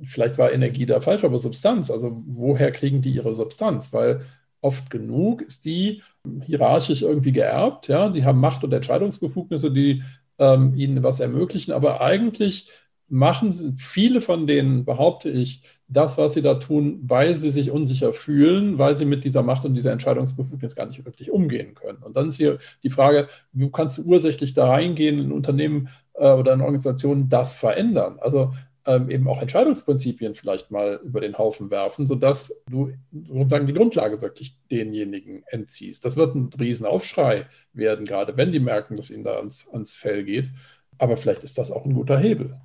[0.02, 3.92] vielleicht war Energie da falsch, aber Substanz, also woher kriegen die ihre Substanz?
[3.92, 4.22] Weil
[4.62, 6.02] oft genug ist die
[6.46, 10.02] hierarchisch irgendwie geerbt, ja, die haben Macht und Entscheidungsbefugnisse, die
[10.38, 12.70] ähm, ihnen was ermöglichen, aber eigentlich
[13.14, 18.12] machen viele von denen, behaupte ich, das, was sie da tun, weil sie sich unsicher
[18.12, 22.02] fühlen, weil sie mit dieser Macht und dieser Entscheidungsbefugnis gar nicht wirklich umgehen können.
[22.02, 26.32] Und dann ist hier die Frage, wie kannst du ursächlich da reingehen in Unternehmen äh,
[26.32, 28.18] oder in Organisationen das verändern?
[28.18, 28.52] Also
[28.84, 34.22] ähm, eben auch Entscheidungsprinzipien vielleicht mal über den Haufen werfen, sodass du sozusagen die Grundlage
[34.22, 36.04] wirklich denjenigen entziehst.
[36.04, 40.24] Das wird ein Riesenaufschrei werden, gerade wenn die merken, dass ihnen da ans, ans Fell
[40.24, 40.50] geht.
[40.98, 42.56] Aber vielleicht ist das auch ein guter Hebel.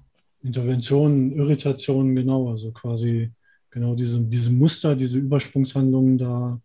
[0.41, 3.31] Interventionen, Irritationen, genau, also quasi
[3.69, 6.61] genau diese, diese Muster, diese Übersprungshandlungen da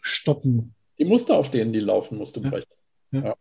[0.00, 0.74] stoppen.
[0.98, 2.68] Die Muster, auf denen die laufen, musst du brechen.
[3.12, 3.24] Ja.
[3.24, 3.36] Ja.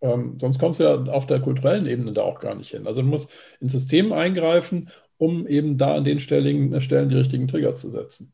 [0.00, 2.86] Ähm, sonst kommst du ja auf der kulturellen Ebene da auch gar nicht hin.
[2.86, 7.48] Also du musst ins System eingreifen, um eben da an den Stellen, Stellen die richtigen
[7.48, 8.32] Trigger zu setzen.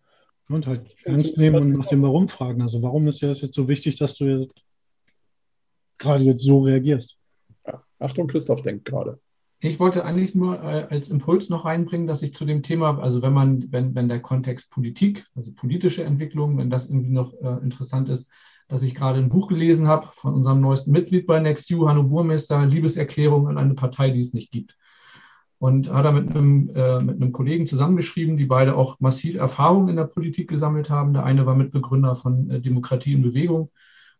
[0.48, 2.60] Und halt ernst nehmen und nach dem Warum fragen.
[2.62, 4.64] Also warum ist das jetzt so wichtig, dass du jetzt
[5.96, 7.16] gerade jetzt so reagierst?
[7.64, 7.84] Ja.
[8.00, 9.20] Achtung, Christoph denkt gerade.
[9.62, 13.20] Ich wollte eigentlich nur äh, als Impuls noch reinbringen, dass ich zu dem Thema, also
[13.20, 17.62] wenn man, wenn, wenn der Kontext Politik, also politische Entwicklung, wenn das irgendwie noch äh,
[17.62, 18.30] interessant ist,
[18.68, 22.64] dass ich gerade ein Buch gelesen habe von unserem neuesten Mitglied bei NextU, Hanno Burmeister,
[22.64, 24.78] Liebeserklärung an eine Partei, die es nicht gibt.
[25.58, 29.88] Und hat er mit einem, äh, mit einem Kollegen zusammengeschrieben, die beide auch massiv Erfahrung
[29.88, 31.12] in der Politik gesammelt haben.
[31.12, 33.70] Der eine war Mitbegründer von äh, Demokratie in Bewegung.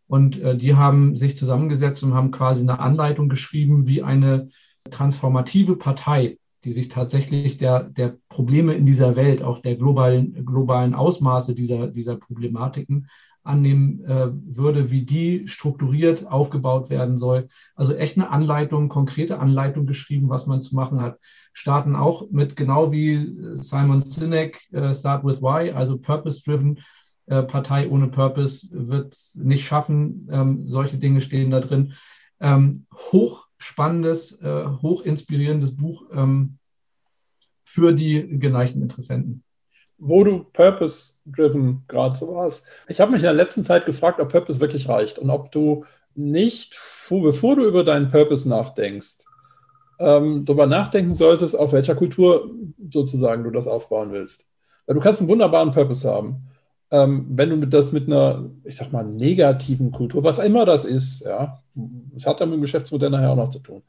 [0.05, 4.49] Und die haben sich zusammengesetzt und haben quasi eine Anleitung geschrieben, wie eine
[4.89, 10.93] transformative Partei, die sich tatsächlich der, der Probleme in dieser Welt, auch der globalen, globalen
[10.93, 13.07] Ausmaße dieser, dieser Problematiken
[13.43, 17.47] annehmen äh, würde, wie die strukturiert aufgebaut werden soll.
[17.75, 21.19] Also echt eine Anleitung, konkrete Anleitung geschrieben, was man zu machen hat.
[21.53, 26.79] Starten auch mit genau wie Simon Sinek, äh, Start with Why, also Purpose-Driven.
[27.25, 30.27] Äh, Partei ohne Purpose wird es nicht schaffen.
[30.31, 31.93] Ähm, solche Dinge stehen da drin.
[32.39, 36.57] Ähm, hoch spannendes, äh, hochinspirierendes Buch ähm,
[37.63, 39.43] für die geneigten Interessenten.
[39.97, 42.65] Wo du Purpose-driven gerade so warst.
[42.87, 45.85] Ich habe mich in der letzten Zeit gefragt, ob Purpose wirklich reicht und ob du
[46.15, 49.19] nicht, bevor du über deinen Purpose nachdenkst,
[49.99, 52.49] ähm, darüber nachdenken solltest, auf welcher Kultur
[52.89, 54.43] sozusagen du das aufbauen willst.
[54.87, 56.47] Weil du kannst einen wunderbaren Purpose haben
[56.91, 61.21] ähm, wenn du das mit einer, ich sag mal, negativen Kultur, was immer das ist,
[61.21, 61.60] ja,
[62.15, 63.83] es hat dann mit dem Geschäftsmodell nachher auch noch zu tun.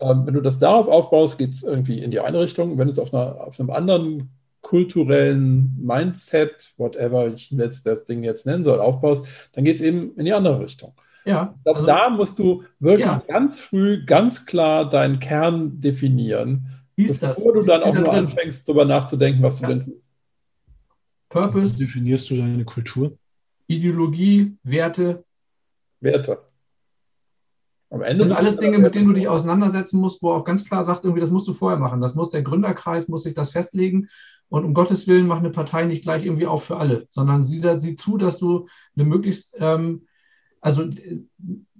[0.00, 2.78] Ähm, wenn du das darauf aufbaust, geht es irgendwie in die eine Richtung.
[2.78, 8.46] Wenn es auf, einer, auf einem anderen kulturellen Mindset, whatever ich jetzt das Ding jetzt
[8.46, 10.94] nennen soll, aufbaust, dann geht es eben in die andere Richtung.
[11.24, 13.22] Ja, also, da musst du wirklich ja.
[13.28, 19.42] ganz früh, ganz klar deinen Kern definieren, bevor du dann auch nur anfängst, darüber nachzudenken,
[19.42, 19.68] was ja.
[19.68, 20.02] du denn tust.
[21.28, 21.74] Purpose.
[21.74, 23.16] Wie definierst du deine Kultur?
[23.66, 25.24] Ideologie, Werte.
[26.00, 26.42] Werte.
[27.92, 30.82] Am Ende und alles Dinge, mit denen du dich auseinandersetzen musst, wo auch ganz klar
[30.82, 32.00] sagt, irgendwie, das musst du vorher machen.
[32.00, 34.08] Das muss der Gründerkreis, muss sich das festlegen.
[34.48, 37.60] Und um Gottes Willen macht eine Partei nicht gleich irgendwie auf für alle, sondern sie
[37.78, 40.06] sieht zu, dass du eine möglichst, ähm,
[40.62, 40.88] also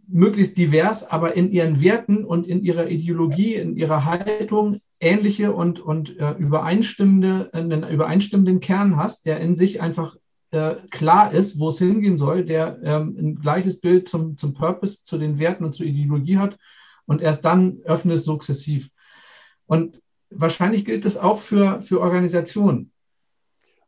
[0.06, 5.80] möglichst divers, aber in ihren Werten und in ihrer Ideologie, in ihrer Haltung ähnliche und,
[5.80, 10.16] und äh, übereinstimmende, einen übereinstimmenden Kern hast, der in sich einfach
[10.52, 15.02] äh, klar ist, wo es hingehen soll, der ähm, ein gleiches Bild zum, zum Purpose,
[15.02, 16.58] zu den Werten und zur Ideologie hat
[17.06, 18.90] und erst dann öffnet es sukzessiv.
[19.66, 22.92] Und wahrscheinlich gilt das auch für, für Organisationen.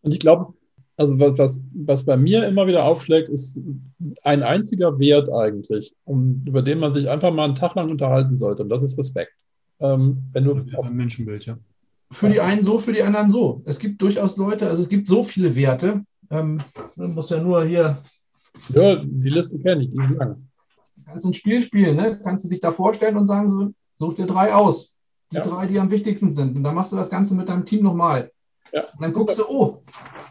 [0.01, 0.55] Und ich glaube,
[0.97, 3.61] also was, was, was bei mir immer wieder aufschlägt, ist
[4.23, 8.37] ein einziger Wert eigentlich, um, über den man sich einfach mal einen Tag lang unterhalten
[8.37, 8.63] sollte.
[8.63, 9.33] Und das ist Respekt.
[9.81, 11.59] Ähm, wenn du auf Menschenbild, ja.
[12.11, 13.63] Für die einen so, für die anderen so.
[13.65, 16.05] Es gibt durchaus Leute, also es gibt so viele Werte.
[16.35, 16.59] Ähm,
[16.97, 17.99] man muss ja nur hier.
[18.71, 20.49] Ja, die Liste kenne ich, die ist lang.
[21.07, 22.19] Kannst ein Spiel spielen, ne?
[22.23, 24.93] Kannst du dich da vorstellen und sagen, so, such dir drei aus.
[25.31, 25.43] Die ja.
[25.43, 26.57] drei, die am wichtigsten sind.
[26.57, 28.31] Und dann machst du das Ganze mit deinem Team nochmal.
[28.73, 28.81] Ja.
[28.81, 29.83] Und dann guckst du, oh,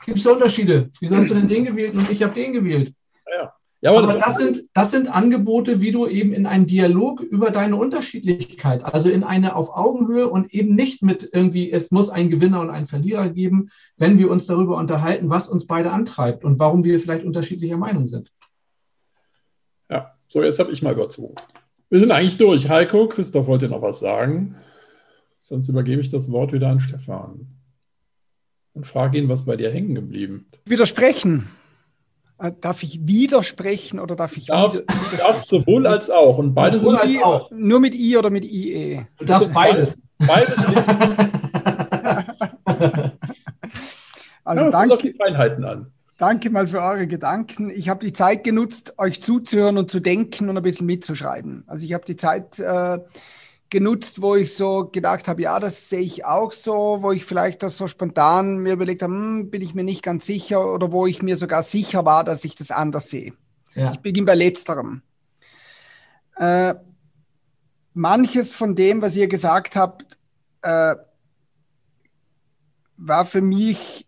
[0.06, 0.90] gibt es Unterschiede?
[1.00, 2.94] Wieso hast du denn den gewählt und ich habe den gewählt?
[3.84, 3.92] Ja.
[3.92, 7.76] Aber, aber das, sind, das sind Angebote, wie du eben in einen Dialog über deine
[7.76, 12.62] Unterschiedlichkeit, also in eine auf Augenhöhe und eben nicht mit irgendwie, es muss einen Gewinner
[12.62, 16.86] und einen Verlierer geben, wenn wir uns darüber unterhalten, was uns beide antreibt und warum
[16.86, 18.32] wir vielleicht unterschiedlicher Meinung sind.
[19.90, 21.36] Ja, so jetzt habe ich mal überzogen.
[21.90, 22.70] Wir sind eigentlich durch.
[22.70, 24.56] Heiko, Christoph wollte noch was sagen.
[25.42, 27.48] Sonst übergebe ich das Wort wieder an Stefan
[28.72, 30.46] und frage ihn, was bei dir hängen geblieben.
[30.64, 31.50] Widersprechen.
[32.40, 35.18] Äh, darf ich widersprechen oder darf ich darfst, widersprechen?
[35.28, 36.38] Darfst sowohl als auch.
[36.38, 37.52] Und beides sowohl als auch.
[37.52, 39.02] Nur mit I oder mit IE?
[39.18, 40.02] Du darfst beides.
[40.18, 40.54] Beides.
[44.44, 45.92] also ja, danke, Feinheiten an.
[46.18, 47.70] danke mal für eure Gedanken.
[47.70, 51.64] Ich habe die Zeit genutzt, euch zuzuhören und zu denken und ein bisschen mitzuschreiben.
[51.68, 53.00] Also ich habe die Zeit äh,
[53.74, 57.64] genutzt, wo ich so gedacht habe, ja, das sehe ich auch so, wo ich vielleicht
[57.64, 61.08] das so spontan mir überlegt habe, hm, bin ich mir nicht ganz sicher oder wo
[61.08, 63.34] ich mir sogar sicher war, dass ich das anders sehe.
[63.74, 63.92] Ja.
[63.92, 65.02] Ich beginne bei letzterem.
[66.38, 66.76] Äh,
[67.96, 70.20] manches von dem, was ihr gesagt habt,
[70.62, 70.96] äh,
[72.98, 74.06] war für mich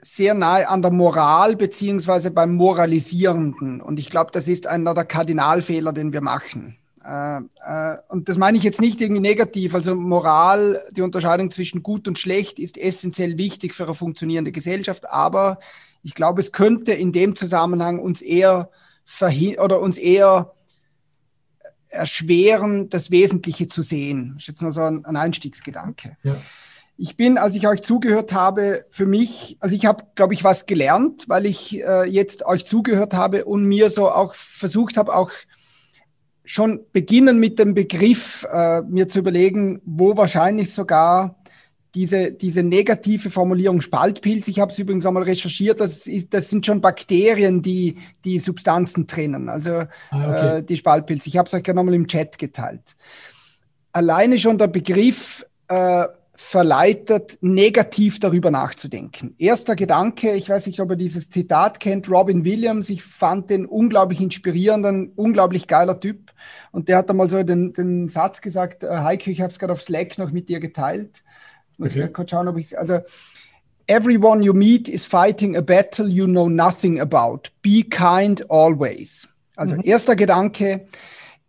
[0.00, 3.80] sehr nahe an der Moral beziehungsweise beim Moralisierenden.
[3.80, 6.78] Und ich glaube, das ist einer der Kardinalfehler, den wir machen.
[7.04, 9.74] Äh, äh, und das meine ich jetzt nicht irgendwie negativ.
[9.74, 15.10] Also Moral, die Unterscheidung zwischen gut und schlecht ist essentiell wichtig für eine funktionierende Gesellschaft.
[15.10, 15.58] Aber
[16.02, 18.70] ich glaube, es könnte in dem Zusammenhang uns eher
[19.58, 20.54] oder uns eher
[21.88, 24.32] erschweren, das Wesentliche zu sehen.
[24.34, 26.16] Das ist jetzt nur so ein, ein Einstiegsgedanke.
[26.22, 26.36] Ja.
[26.96, 30.66] Ich bin, als ich euch zugehört habe, für mich, also ich habe, glaube ich, was
[30.66, 35.30] gelernt, weil ich äh, jetzt euch zugehört habe und mir so auch versucht habe, auch
[36.44, 41.36] schon beginnen mit dem Begriff, äh, mir zu überlegen, wo wahrscheinlich sogar
[41.94, 46.66] diese, diese negative Formulierung Spaltpilz, ich habe es übrigens einmal recherchiert, das, ist, das sind
[46.66, 50.58] schon Bakterien, die die Substanzen trennen, also ah, okay.
[50.58, 51.28] äh, die Spaltpilze.
[51.28, 52.96] Ich habe es euch gerne nochmal im Chat geteilt.
[53.92, 56.04] Alleine schon der Begriff äh,
[56.36, 59.34] verleitet, negativ darüber nachzudenken.
[59.38, 63.66] Erster Gedanke, ich weiß nicht, ob ihr dieses Zitat kennt, Robin Williams, ich fand den
[63.66, 66.32] unglaublich inspirierenden, unglaublich geiler Typ.
[66.72, 69.72] Und der hat einmal so den, den Satz gesagt, äh, Heike, ich habe es gerade
[69.72, 71.22] auf Slack noch mit dir geteilt.
[71.78, 72.06] Muss okay.
[72.06, 73.00] ich kurz schauen, ob ich also
[73.86, 77.50] Everyone you meet is fighting a battle you know nothing about.
[77.62, 79.28] Be kind always.
[79.56, 79.82] Also mhm.
[79.84, 80.88] erster Gedanke,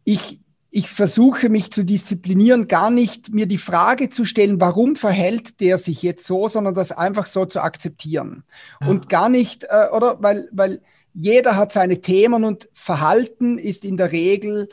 [0.04, 0.40] ich,
[0.76, 5.78] ich versuche mich zu disziplinieren, gar nicht mir die Frage zu stellen, warum verhält der
[5.78, 8.44] sich jetzt so, sondern das einfach so zu akzeptieren.
[8.82, 8.88] Ja.
[8.88, 10.22] Und gar nicht, äh, oder?
[10.22, 10.82] Weil, weil
[11.14, 14.68] jeder hat seine Themen und Verhalten ist in der Regel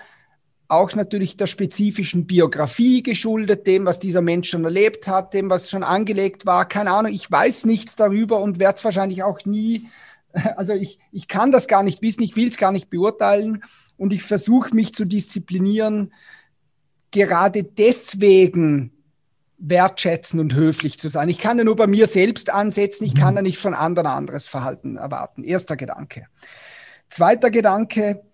[0.67, 5.71] auch natürlich der spezifischen Biografie geschuldet, dem, was dieser Mensch schon erlebt hat, dem, was
[5.71, 6.67] schon angelegt war.
[6.67, 9.89] Keine Ahnung, ich weiß nichts darüber und werde es wahrscheinlich auch nie,
[10.57, 13.63] also ich, ich kann das gar nicht wissen, ich will es gar nicht beurteilen
[14.03, 16.13] und ich versuche mich zu disziplinieren,
[17.13, 18.91] gerade deswegen
[19.59, 21.29] wertschätzen und höflich zu sein.
[21.29, 24.49] Ich kann ja nur bei mir selbst ansetzen, ich kann ja nicht von anderen anderes
[24.49, 25.45] Verhalten erwarten.
[25.45, 26.27] Erster Gedanke.
[27.11, 28.25] Zweiter Gedanke,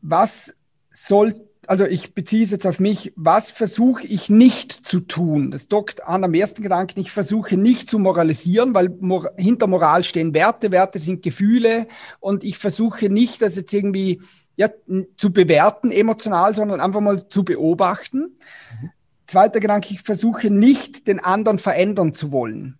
[0.00, 0.54] was
[0.92, 1.34] soll,
[1.68, 5.50] also ich beziehe es jetzt auf mich, was versuche ich nicht zu tun?
[5.50, 10.04] Das dockt an am ersten Gedanken, ich versuche nicht zu moralisieren, weil mor hinter Moral
[10.04, 11.88] stehen Werte, Werte sind Gefühle
[12.20, 14.22] und ich versuche nicht, das jetzt irgendwie
[14.56, 14.70] ja,
[15.16, 18.36] zu bewerten emotional, sondern einfach mal zu beobachten.
[18.80, 18.90] Mhm.
[19.26, 22.78] Zweiter Gedanke, ich versuche nicht, den anderen verändern zu wollen.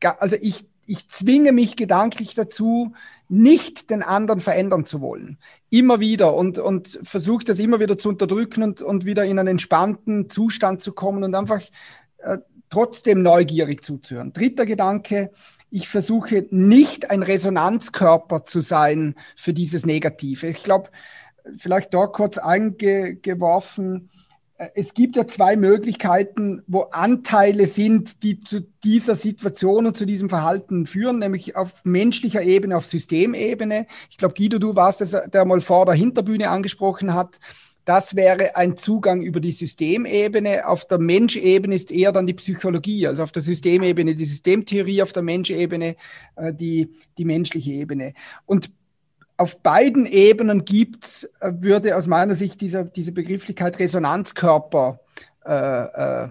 [0.00, 2.94] Also ich, ich zwinge mich gedanklich dazu,
[3.28, 5.38] nicht den anderen verändern zu wollen.
[5.70, 9.48] Immer wieder und, und versuche das immer wieder zu unterdrücken und, und wieder in einen
[9.48, 11.60] entspannten Zustand zu kommen und einfach
[12.18, 12.38] äh,
[12.70, 14.32] trotzdem neugierig zuzuhören.
[14.32, 15.30] Dritter Gedanke,
[15.70, 20.48] ich versuche nicht ein Resonanzkörper zu sein für dieses Negative.
[20.48, 20.88] Ich glaube,
[21.56, 24.10] vielleicht da kurz eingeworfen,
[24.74, 30.28] es gibt ja zwei Möglichkeiten, wo Anteile sind, die zu dieser Situation und zu diesem
[30.28, 33.86] Verhalten führen, nämlich auf menschlicher Ebene, auf Systemebene.
[34.10, 37.38] Ich glaube, Guido, du warst es, der mal vor der Hinterbühne angesprochen hat.
[37.84, 40.68] das wäre ein Zugang über die Systemebene.
[40.68, 45.12] Auf der Menschebene ist eher dann die Psychologie, also auf der Systemebene die Systemtheorie, auf
[45.12, 45.96] der Menschebene
[46.36, 48.12] äh, die, die menschliche Ebene.
[48.44, 48.70] Und
[49.38, 55.00] auf beiden Ebenen gibt, äh, würde aus meiner Sicht dieser, diese Begrifflichkeit Resonanzkörper
[55.46, 56.28] äh, äh,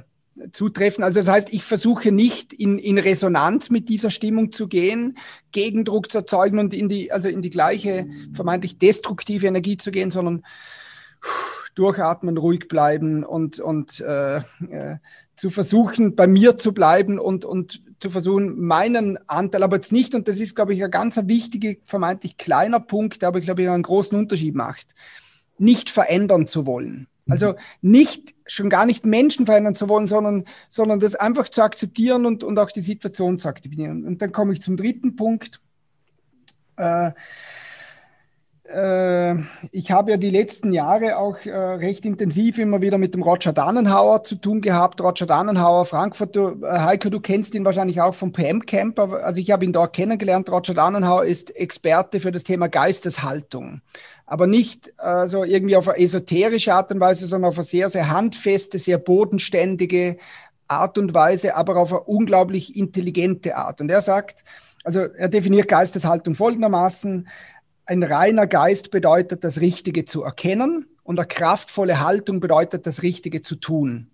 [0.52, 1.04] zutreffen.
[1.04, 5.17] Also das heißt, ich versuche nicht in, in Resonanz mit dieser Stimmung zu gehen,
[5.52, 10.12] Gegendruck zu erzeugen und in die, also in die gleiche vermeintlich destruktive Energie zu gehen,
[10.12, 10.43] sondern
[11.75, 14.97] durchatmen, ruhig bleiben und, und äh, äh,
[15.36, 20.15] zu versuchen, bei mir zu bleiben und, und zu versuchen, meinen Anteil, aber jetzt nicht,
[20.15, 23.69] und das ist, glaube ich, ein ganz wichtiger, vermeintlich kleiner Punkt, der aber, glaube ich,
[23.69, 24.88] einen großen Unterschied macht,
[25.58, 27.08] nicht verändern zu wollen.
[27.30, 32.25] Also nicht, schon gar nicht Menschen verändern zu wollen, sondern, sondern das einfach zu akzeptieren
[32.25, 34.06] und, und auch die Situation zu akzeptieren.
[34.06, 35.60] Und dann komme ich zum dritten Punkt.
[36.77, 37.12] Äh,
[39.71, 43.53] ich habe ja die letzten Jahre auch äh, recht intensiv immer wieder mit dem Roger
[43.53, 44.99] Dannenhauer zu tun gehabt.
[44.99, 48.99] Roger Dannenhauer, Frankfurt, du, äh, Heiko, du kennst ihn wahrscheinlich auch vom PM Camp.
[48.99, 50.49] Also ich habe ihn dort kennengelernt.
[50.49, 53.82] Roger Dannenhauer ist Experte für das Thema Geisteshaltung.
[54.25, 57.89] Aber nicht äh, so irgendwie auf eine esoterische Art und Weise, sondern auf eine sehr,
[57.89, 60.17] sehr handfeste, sehr bodenständige
[60.67, 63.80] Art und Weise, aber auf eine unglaublich intelligente Art.
[63.80, 64.43] Und er sagt,
[64.84, 67.27] also er definiert Geisteshaltung folgendermaßen,
[67.88, 73.41] ein reiner Geist bedeutet, das Richtige zu erkennen und eine kraftvolle Haltung bedeutet, das Richtige
[73.41, 74.12] zu tun.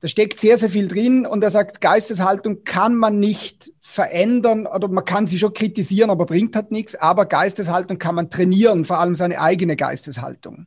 [0.00, 4.88] Da steckt sehr, sehr viel drin und er sagt, Geisteshaltung kann man nicht verändern oder
[4.88, 6.96] man kann sie schon kritisieren, aber bringt halt nichts.
[6.96, 10.66] Aber Geisteshaltung kann man trainieren, vor allem seine eigene Geisteshaltung.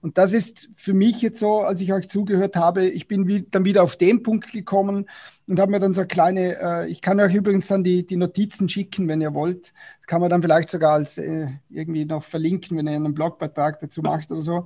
[0.00, 3.64] Und das ist für mich jetzt so, als ich euch zugehört habe, ich bin dann
[3.64, 5.08] wieder auf den Punkt gekommen
[5.48, 8.16] und habe mir dann so eine kleine, äh, ich kann euch übrigens dann die, die
[8.16, 9.72] Notizen schicken, wenn ihr wollt.
[10.00, 13.80] Das kann man dann vielleicht sogar als äh, irgendwie noch verlinken, wenn ihr einen Blogbeitrag
[13.80, 14.64] dazu macht oder so.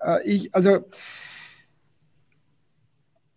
[0.00, 0.80] Äh, ich, also,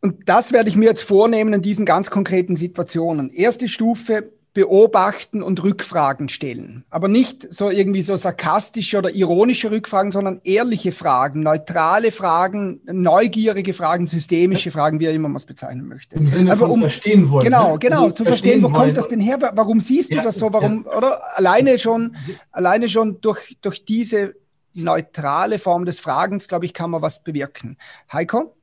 [0.01, 3.31] und das werde ich mir jetzt vornehmen in diesen ganz konkreten Situationen.
[3.31, 6.83] Erste Stufe, beobachten und Rückfragen stellen.
[6.91, 13.73] Aber nicht so irgendwie so sarkastische oder ironische Rückfragen, sondern ehrliche Fragen, neutrale Fragen, neugierige
[13.73, 16.17] Fragen, systemische Fragen, wie er immer man es bezeichnen möchte.
[16.17, 17.43] Im Sinne Einfach von um, verstehen wollen.
[17.43, 17.79] Genau, ne?
[17.79, 18.73] genau, Also zu verstehen, wo wollen.
[18.75, 19.39] kommt das denn her?
[19.55, 20.53] Warum siehst du Ja, das so?
[20.53, 21.21] Warum, oder?
[21.35, 22.15] Alleine schon,
[22.51, 24.35] alleine schon durch, durch diese
[24.75, 27.77] neutrale Form des Fragens, glaube ich, kann man was bewirken.
[28.11, 28.55] Heiko?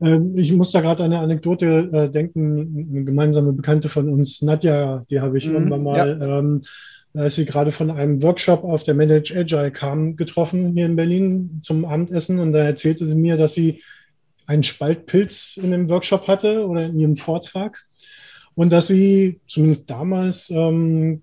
[0.00, 2.88] Ähm, ich muss da gerade an eine Anekdote äh, denken.
[2.90, 6.62] Eine gemeinsame Bekannte von uns, Nadja, die habe ich Mhm, irgendwann mal, ähm,
[7.14, 11.60] als sie gerade von einem Workshop auf der Manage Agile kam, getroffen hier in Berlin
[11.62, 12.38] zum Abendessen.
[12.38, 13.82] Und da erzählte sie mir, dass sie
[14.46, 17.84] einen Spaltpilz in dem Workshop hatte oder in ihrem Vortrag.
[18.54, 21.22] Und dass sie zumindest damals ähm,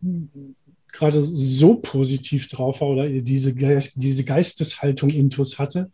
[0.91, 5.91] gerade so positiv drauf war oder diese, Geist, diese Geisteshaltung intus hatte,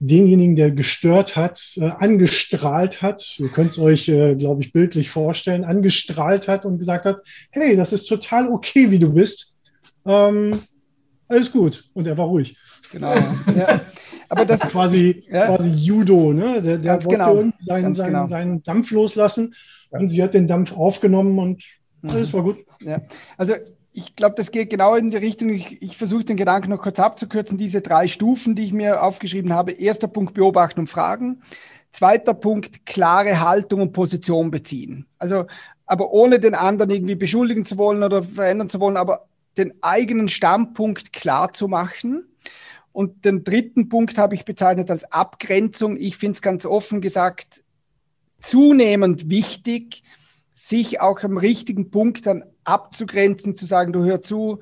[0.00, 5.10] denjenigen, der gestört hat, äh, angestrahlt hat, ihr könnt es euch, äh, glaube ich, bildlich
[5.10, 9.56] vorstellen, angestrahlt hat und gesagt hat, hey, das ist total okay, wie du bist.
[10.06, 10.60] Ähm,
[11.28, 11.84] alles gut.
[11.92, 12.56] Und er war ruhig.
[12.90, 13.14] Genau.
[13.56, 13.80] ja.
[14.28, 15.46] Aber das quasi, Ja.
[15.46, 16.62] quasi Judo, ne?
[16.62, 17.36] Der, der wollte genau.
[17.36, 18.26] irgendwie seinen, seinen, genau.
[18.26, 19.54] seinen Dampf loslassen
[19.90, 21.62] und sie hat den Dampf aufgenommen und
[22.02, 22.10] Mhm.
[22.10, 22.64] alles war gut.
[22.82, 23.00] Ja,
[23.36, 23.54] also
[23.92, 25.50] ich glaube, das geht genau in die Richtung.
[25.50, 27.58] Ich, ich versuche den Gedanken noch kurz abzukürzen.
[27.58, 29.72] Diese drei Stufen, die ich mir aufgeschrieben habe.
[29.72, 31.42] Erster Punkt beobachten und fragen.
[31.92, 35.06] Zweiter Punkt klare Haltung und Position beziehen.
[35.18, 35.46] Also,
[35.86, 39.26] aber ohne den anderen irgendwie beschuldigen zu wollen oder verändern zu wollen, aber
[39.58, 42.28] den eigenen Standpunkt klar zu machen.
[42.92, 45.96] Und den dritten Punkt habe ich bezeichnet als Abgrenzung.
[45.96, 47.64] Ich finde es ganz offen gesagt
[48.40, 50.02] zunehmend wichtig,
[50.52, 54.60] sich auch am richtigen Punkt dann abzugrenzen, zu sagen, du hör zu,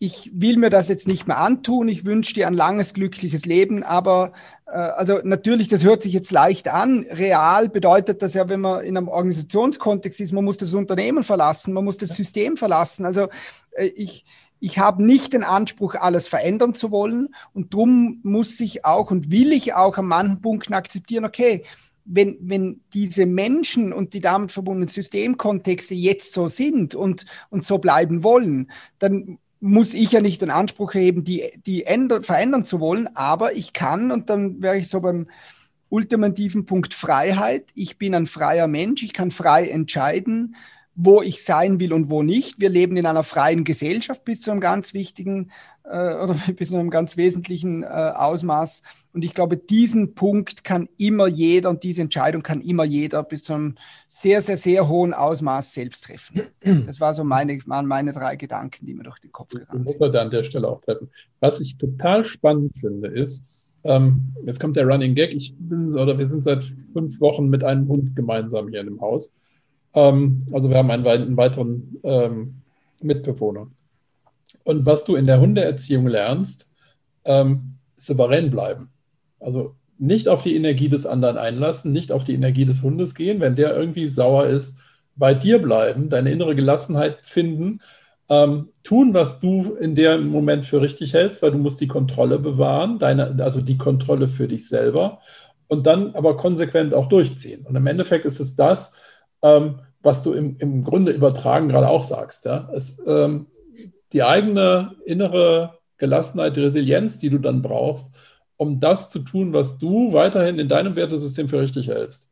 [0.00, 3.82] ich will mir das jetzt nicht mehr antun, ich wünsche dir ein langes, glückliches Leben,
[3.82, 4.32] aber
[4.66, 7.04] äh, also natürlich, das hört sich jetzt leicht an.
[7.10, 11.74] Real bedeutet das ja, wenn man in einem Organisationskontext ist, man muss das Unternehmen verlassen,
[11.74, 13.06] man muss das System verlassen.
[13.06, 13.28] Also
[13.72, 14.24] äh, ich,
[14.60, 19.32] ich habe nicht den Anspruch, alles verändern zu wollen und darum muss ich auch und
[19.32, 21.64] will ich auch an manchen Punkten akzeptieren, okay,
[22.10, 27.78] wenn, wenn diese Menschen und die damit verbundenen Systemkontexte jetzt so sind und, und so
[27.78, 32.80] bleiben wollen, dann muss ich ja nicht den Anspruch heben, die, die ändern, verändern zu
[32.80, 35.26] wollen, aber ich kann, und dann wäre ich so beim
[35.90, 40.54] ultimativen Punkt Freiheit, ich bin ein freier Mensch, ich kann frei entscheiden,
[41.00, 42.58] wo ich sein will und wo nicht.
[42.60, 45.52] Wir leben in einer freien Gesellschaft bis zu einem ganz wichtigen
[45.84, 48.82] äh, oder bis zu einem ganz wesentlichen äh, Ausmaß.
[49.18, 53.42] Und ich glaube, diesen Punkt kann immer jeder und diese Entscheidung kann immer jeder bis
[53.42, 53.74] zu einem
[54.08, 56.42] sehr, sehr, sehr hohen Ausmaß selbst treffen.
[56.86, 59.94] Das war so meine, waren meine drei Gedanken, die mir durch den Kopf gegangen muss
[59.94, 60.02] sind.
[60.02, 61.10] er da an der Stelle auch treffen.
[61.40, 63.52] Was ich total spannend finde, ist,
[63.82, 65.32] Ähm, jetzt kommt der Running Gag.
[65.32, 69.00] Ich bin, oder wir sind seit fünf Wochen mit einem Hund gemeinsam hier in dem
[69.00, 69.34] Haus.
[69.94, 72.54] Ähm, also wir haben einen, einen weiteren ähm,
[73.00, 73.66] Mitbewohner.
[74.62, 76.68] Und was du in der Hundeerziehung lernst,
[77.24, 78.90] ähm, souverän bleiben.
[79.40, 83.40] Also nicht auf die Energie des anderen einlassen, nicht auf die Energie des Hundes gehen.
[83.40, 84.78] Wenn der irgendwie sauer ist,
[85.16, 87.80] bei dir bleiben, deine innere Gelassenheit finden,
[88.28, 92.38] ähm, tun, was du in dem Moment für richtig hältst, weil du musst die Kontrolle
[92.38, 95.20] bewahren, deine, also die Kontrolle für dich selber
[95.66, 97.66] und dann aber konsequent auch durchziehen.
[97.66, 98.94] Und im Endeffekt ist es das,
[99.42, 102.44] ähm, was du im, im Grunde übertragen gerade auch sagst.
[102.44, 102.68] Ja?
[102.72, 103.46] Es, ähm,
[104.12, 108.12] die eigene innere Gelassenheit, die Resilienz, die du dann brauchst,
[108.58, 112.28] um das zu tun, was du weiterhin in deinem Wertesystem für richtig hältst.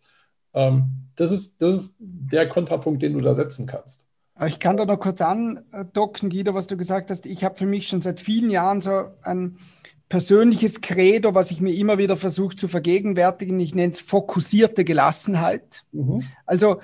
[0.53, 4.05] Ähm, das, ist, das ist der Kontrapunkt, den du da setzen kannst.
[4.47, 7.25] Ich kann da noch kurz andocken, Guido, was du gesagt hast.
[7.25, 9.57] Ich habe für mich schon seit vielen Jahren so ein
[10.11, 13.59] persönliches Credo, was ich mir immer wieder versuche zu vergegenwärtigen.
[13.61, 15.85] Ich nenne es fokussierte Gelassenheit.
[15.93, 16.23] Mhm.
[16.45, 16.81] Also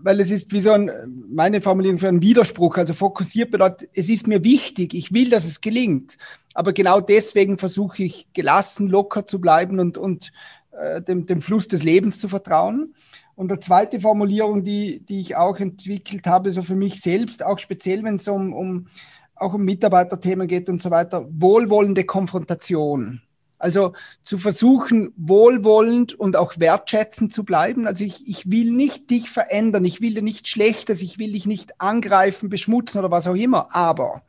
[0.00, 0.90] weil es ist wie so ein,
[1.28, 2.76] meine Formulierung für einen Widerspruch.
[2.76, 6.18] Also fokussiert bedeutet, es ist mir wichtig, ich will, dass es gelingt.
[6.58, 10.32] Aber genau deswegen versuche ich gelassen, locker zu bleiben und, und
[10.72, 12.96] äh, dem, dem Fluss des Lebens zu vertrauen.
[13.36, 17.60] Und eine zweite Formulierung, die, die ich auch entwickelt habe, so für mich selbst, auch
[17.60, 18.88] speziell, wenn es um, um,
[19.36, 23.22] auch um Mitarbeiterthemen geht und so weiter, wohlwollende Konfrontation.
[23.58, 23.92] Also
[24.24, 27.86] zu versuchen, wohlwollend und auch wertschätzend zu bleiben.
[27.86, 31.46] Also ich, ich will nicht dich verändern, ich will dir nichts Schlechtes, ich will dich
[31.46, 33.72] nicht angreifen, beschmutzen oder was auch immer.
[33.76, 34.22] Aber,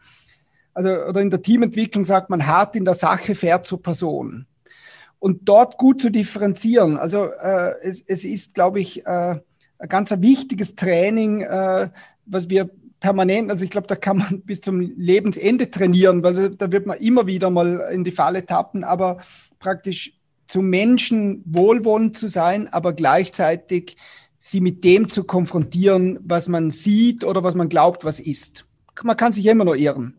[0.73, 4.45] also, oder in der Teamentwicklung sagt man, hart in der Sache, fair zur Person.
[5.19, 6.97] Und dort gut zu differenzieren.
[6.97, 9.35] Also äh, es, es ist, glaube ich, äh,
[9.79, 11.89] ein ganz wichtiges Training, äh,
[12.25, 16.71] was wir permanent, also ich glaube, da kann man bis zum Lebensende trainieren, weil da
[16.71, 19.19] wird man immer wieder mal in die Falle tappen, aber
[19.59, 20.13] praktisch
[20.47, 23.97] zu Menschen wohlwollend zu sein, aber gleichzeitig
[24.37, 28.65] sie mit dem zu konfrontieren, was man sieht oder was man glaubt, was ist.
[29.03, 30.18] Man kann sich immer noch irren.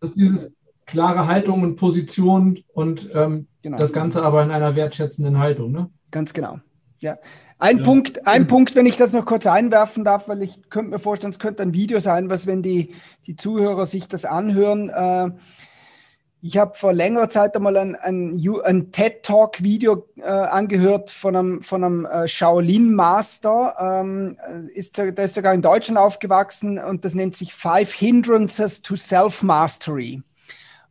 [0.00, 0.54] Das ist dieses
[0.86, 3.76] klare Haltung und Position und ähm, genau.
[3.76, 5.72] das Ganze aber in einer wertschätzenden Haltung.
[5.72, 5.90] Ne?
[6.10, 6.58] Ganz genau.
[7.00, 7.18] Ja.
[7.58, 7.84] Ein ja.
[7.84, 11.30] Punkt, ein Punkt, wenn ich das noch kurz einwerfen darf, weil ich könnte mir vorstellen,
[11.30, 12.94] es könnte ein Video sein, was, wenn die,
[13.26, 14.88] die Zuhörer sich das anhören.
[14.88, 15.30] Äh,
[16.42, 21.84] ich habe vor längerer Zeit einmal ein, ein, ein TED-Talk-Video äh, angehört von einem, von
[21.84, 23.76] einem äh, Shaolin-Master.
[23.78, 24.36] Ähm,
[24.74, 30.22] ist, der ist sogar in Deutschland aufgewachsen und das nennt sich Five Hindrances to Self-Mastery.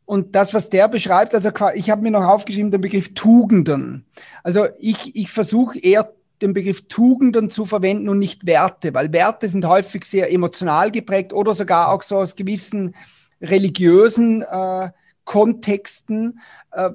[0.06, 4.06] Und das, was der beschreibt, also ich habe mir noch aufgeschrieben, den Begriff Tugenden.
[4.44, 9.50] Also ich, ich versuche eher den Begriff Tugenden zu verwenden und nicht Werte, weil Werte
[9.50, 12.96] sind häufig sehr emotional geprägt oder sogar auch so aus gewissen
[13.42, 14.90] religiösen äh,
[15.30, 16.40] Kontexten.
[16.72, 16.90] Äh,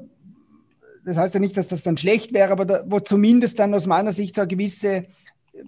[1.05, 3.87] das heißt ja nicht, dass das dann schlecht wäre, aber da, wo zumindest dann aus
[3.87, 5.05] meiner Sicht so eine gewisse,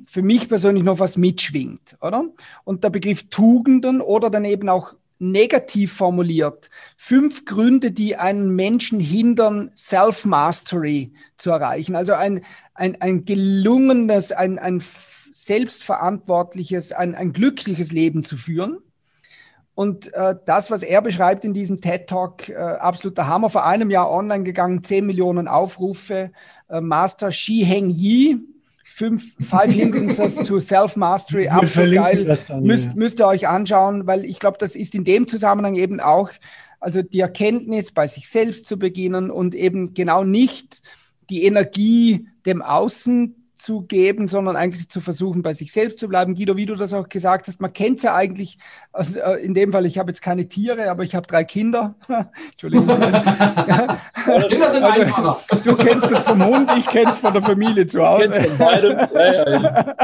[0.05, 2.25] für mich persönlich noch was mitschwingt, oder?
[2.65, 6.71] Und der Begriff Tugenden oder dann eben auch negativ formuliert.
[6.97, 11.95] Fünf Gründe, die einen Menschen hindern, Self-Mastery zu erreichen.
[11.95, 12.45] Also ein,
[12.75, 14.83] ein, ein gelungenes, ein, ein
[15.31, 18.79] selbstverantwortliches, ein, ein glückliches Leben zu führen.
[19.77, 23.51] Und äh, das, was er beschreibt in diesem TED Talk, äh, absoluter Hammer.
[23.51, 26.31] Vor einem Jahr online gegangen, 10 Millionen Aufrufe.
[26.71, 28.39] Äh, Master Shi Heng Yi,
[28.83, 32.25] fünf, Five Hindrances to Self-Mastery, absolut geil.
[32.49, 32.93] Dann, müsst, ja.
[32.95, 36.31] müsst ihr euch anschauen, weil ich glaube, das ist in dem Zusammenhang eben auch,
[36.81, 40.81] also die Erkenntnis, bei sich selbst zu beginnen und eben genau nicht
[41.29, 46.35] die Energie dem Außen zu geben, sondern eigentlich zu versuchen, bei sich selbst zu bleiben.
[46.35, 48.59] Guido, wie du das auch gesagt hast, man kennt es ja eigentlich,
[48.93, 51.95] also in dem Fall, ich habe jetzt keine Tiere, aber ich habe drei Kinder.
[52.53, 52.89] Entschuldigung.
[52.89, 53.99] ja.
[54.49, 55.41] Kinder sind also, einfacher.
[55.65, 58.35] Du kennst es vom Hund, ich kenne es von der Familie zu Hause.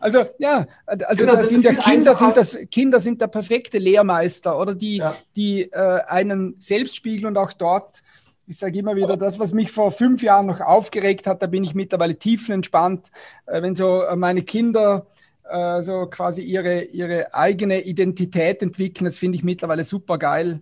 [0.00, 4.74] also ja, also da sind ja Kinder sind das Kinder sind der perfekte Lehrmeister oder
[4.74, 5.16] die, ja.
[5.34, 8.02] die äh, einen selbst spiegeln und auch dort
[8.46, 11.64] ich sage immer wieder, das, was mich vor fünf Jahren noch aufgeregt hat, da bin
[11.64, 13.10] ich mittlerweile tiefenentspannt.
[13.46, 15.06] Äh, wenn so äh, meine Kinder
[15.48, 20.60] äh, so quasi ihre, ihre eigene Identität entwickeln, das finde ich mittlerweile super geil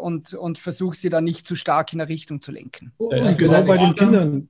[0.00, 2.90] und, und versuche sie dann nicht zu stark in eine Richtung zu lenken.
[2.96, 4.48] Und genau bei den Kindern,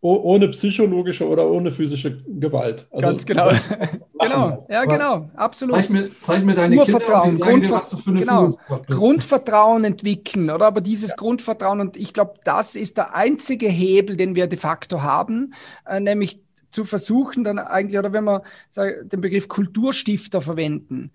[0.00, 2.86] ohne psychologische oder ohne physische Gewalt.
[2.90, 3.50] Also, Ganz genau.
[4.20, 5.76] genau, ja, genau, absolut.
[5.76, 8.52] Zeig mir, zeig mir deine Urvertrauen, Kinder, Grundver dir, genau.
[8.88, 10.66] Grundvertrauen entwickeln, oder?
[10.66, 11.16] Aber dieses ja.
[11.16, 15.52] Grundvertrauen, und ich glaube, das ist der einzige Hebel, den wir de facto haben,
[15.84, 16.40] äh, nämlich
[16.70, 21.10] zu versuchen, dann eigentlich, oder wenn wir sagen, den Begriff Kulturstifter verwenden,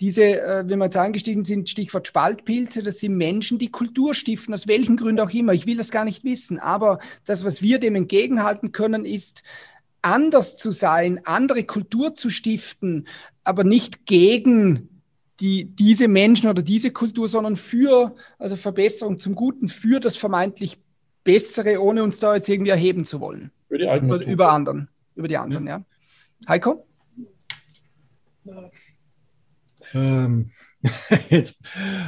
[0.00, 4.54] diese, äh, wenn wir jetzt eingestiegen sind, Stichwort Spaltpilze, das sind Menschen, die Kultur stiften,
[4.54, 5.52] aus welchen Gründen auch immer.
[5.52, 9.42] Ich will das gar nicht wissen, aber das, was wir dem entgegenhalten können, ist,
[10.02, 13.08] anders zu sein, andere Kultur zu stiften,
[13.42, 15.02] aber nicht gegen
[15.40, 20.78] die, diese Menschen oder diese Kultur, sondern für, also Verbesserung zum Guten, für das vermeintlich
[21.24, 23.50] Bessere, ohne uns da jetzt irgendwie erheben zu wollen.
[23.68, 25.84] Über die eigene Über, über anderen, über die anderen, ja.
[26.48, 26.86] Heiko?
[29.94, 30.50] Ähm,
[31.30, 31.60] jetzt,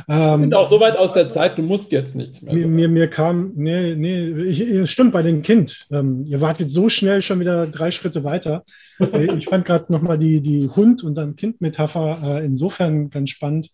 [0.08, 2.88] ähm, sind auch so weit aus der Zeit, du musst jetzt nichts mehr mir, mir,
[2.88, 5.88] mir kam, nee, nee, ich, stimmt bei dem Kind.
[5.90, 8.64] Ähm, ihr wart jetzt so schnell schon wieder drei Schritte weiter.
[9.00, 13.70] Äh, ich fand gerade nochmal die, die Hund- und dann Kind-Metapher äh, insofern ganz spannend,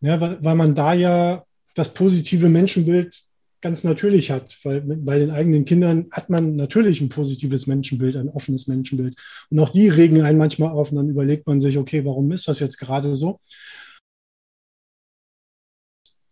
[0.00, 3.22] ja, weil, weil man da ja das positive Menschenbild
[3.62, 8.28] ganz natürlich hat, weil bei den eigenen Kindern hat man natürlich ein positives Menschenbild, ein
[8.28, 9.16] offenes Menschenbild.
[9.50, 12.48] Und auch die regen einen manchmal auf und dann überlegt man sich, okay, warum ist
[12.48, 13.40] das jetzt gerade so?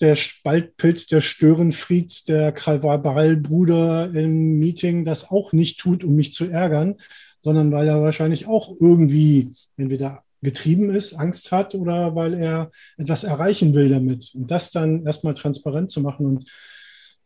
[0.01, 6.47] der Spaltpilz, der Störenfried, der Krawallbruder im Meeting das auch nicht tut, um mich zu
[6.47, 6.97] ärgern,
[7.43, 13.24] sondern weil er wahrscheinlich auch irgendwie entweder getrieben ist, Angst hat oder weil er etwas
[13.24, 14.33] erreichen will damit.
[14.35, 16.51] Und das dann erstmal transparent zu machen und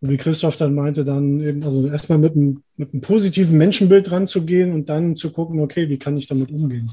[0.08, 2.34] wie Christoph dann meinte, dann eben, also erstmal mit
[2.76, 6.90] mit einem positiven Menschenbild ranzugehen und dann zu gucken, okay, wie kann ich damit umgehen?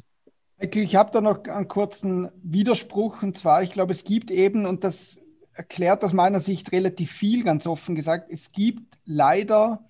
[0.60, 4.84] Ich habe da noch einen kurzen Widerspruch und zwar, ich glaube, es gibt eben, und
[4.84, 5.20] das
[5.54, 9.84] erklärt aus meiner Sicht relativ viel, ganz offen gesagt, es gibt leider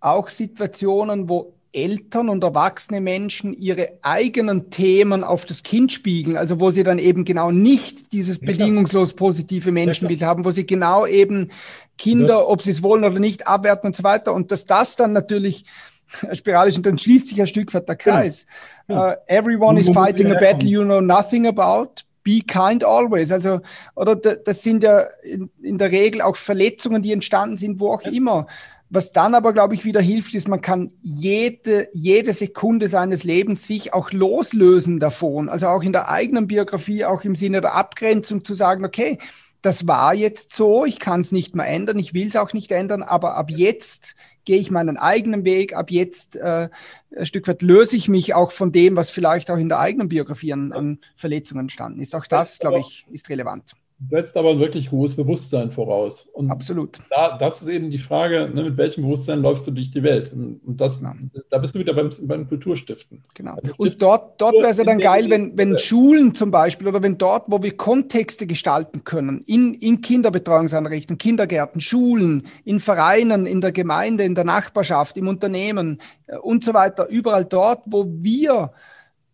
[0.00, 6.58] auch Situationen, wo Eltern und erwachsene Menschen ihre eigenen Themen auf das Kind spiegeln, also
[6.58, 11.06] wo sie dann eben genau nicht dieses Ja, bedingungslos positive Menschenbild haben, wo sie genau
[11.06, 11.50] eben
[11.98, 14.32] Kinder, Das- ob sie es wollen oder nicht, abwerten und so weiter.
[14.32, 15.64] Und dass das dann natürlich
[16.32, 18.46] spiralisch und dann schließt sich ein Stück weit der Kreis.
[18.88, 19.12] Ja.
[19.12, 22.02] Uh, everyone is fighting a battle you know nothing about.
[22.22, 23.30] Be kind always.
[23.30, 23.60] Also,
[23.94, 27.92] oder da- das sind ja in, in der Regel auch Verletzungen, die entstanden sind, wo
[27.92, 28.46] auch immer.
[28.88, 33.66] Was dann aber, glaube ich, wieder hilft, ist, man kann jede, jede Sekunde seines Lebens
[33.66, 35.48] sich auch loslösen davon.
[35.48, 39.18] Also auch in der eigenen Biografie, auch im Sinne der Abgrenzung zu sagen, okay,
[39.62, 42.70] das war jetzt so, ich kann es nicht mehr ändern, ich will es auch nicht
[42.70, 44.14] ändern, aber ab jetzt
[44.44, 46.68] gehe ich meinen eigenen Weg, ab jetzt äh,
[47.16, 50.08] ein Stück weit löse ich mich auch von dem, was vielleicht auch in der eigenen
[50.08, 52.14] Biografie an, an Verletzungen entstanden ist.
[52.14, 53.72] Auch das, glaube ich, ist relevant.
[54.04, 56.28] Setzt aber ein wirklich hohes Bewusstsein voraus.
[56.34, 56.98] Und Absolut.
[57.08, 60.34] da, das ist eben die Frage, ne, mit welchem Bewusstsein läufst du durch die Welt?
[60.34, 61.14] Und, und das, Ja.
[61.48, 63.24] da bist du wieder beim, beim Kulturstiften.
[63.32, 63.54] Genau.
[63.54, 67.02] Also Und dort, dort wäre es ja dann geil, wenn, wenn Schulen zum Beispiel oder
[67.02, 73.62] wenn dort, wo wir Kontexte gestalten können, in, in Kinderbetreuungseinrichtungen, Kindergärten, Schulen, in Vereinen, in
[73.62, 78.72] der Gemeinde, in der Nachbarschaft, im Unternehmen äh, und so weiter, überall dort, wo wir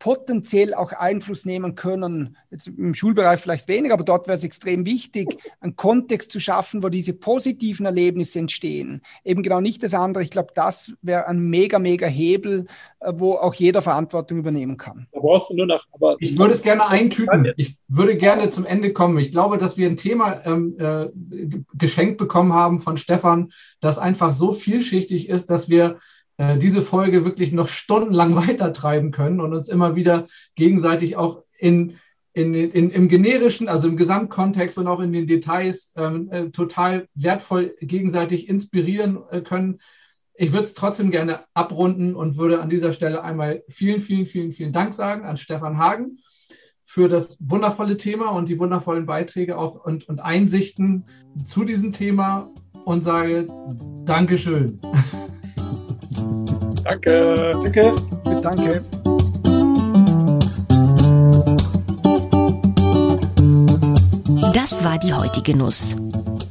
[0.02, 4.84] potenziell auch Einfluss nehmen können, jetzt im Schulbereich vielleicht weniger, aber dort wäre es extrem
[4.84, 5.28] wichtig,
[5.60, 9.00] einen Kontext zu schaffen, wo diese positiven Erlebnisse entstehen.
[9.24, 10.24] Eben genau nicht das andere.
[10.24, 12.66] Ich glaube, das wäre ein mega, mega Hebel,
[12.98, 15.06] äh, wo auch jeder Verantwortung übernehmen kann.
[15.12, 15.86] Da brauchst du nur nach.
[15.92, 17.52] Aber Ich würde es gerne eintüten.
[17.56, 19.18] Ich würde gerne zum Ende kommen.
[19.18, 21.10] Ich glaube, dass wir ein Thema ähm, äh,
[21.74, 25.98] geschenkt bekommen haben von Stefan, das einfach so vielschichtig ist, dass wir
[26.42, 30.26] äh, diese Folge wirklich noch stundenlang weitertreiben können und uns immer wieder
[30.56, 31.98] gegenseitig auch in,
[32.32, 37.06] in, in, im generischen, also im Gesamtkontext und auch in den Details ähm, äh, total
[37.14, 39.78] wertvoll gegenseitig inspirieren äh, können.
[40.34, 44.50] Ich würde es trotzdem gerne abrunden und würde an dieser Stelle einmal vielen, vielen, vielen,
[44.50, 46.18] vielen Dank sagen an Stefan Hagen
[46.82, 51.04] für das wundervolle Thema und die wundervollen Beiträge auch und, und Einsichten
[51.46, 52.50] zu diesem Thema
[52.84, 53.46] und sage
[54.04, 54.80] Dankeschön.
[56.84, 57.52] danke.
[57.62, 57.94] Danke.
[58.24, 58.82] Bis danke.
[64.52, 65.96] Das war die heutige Nuss.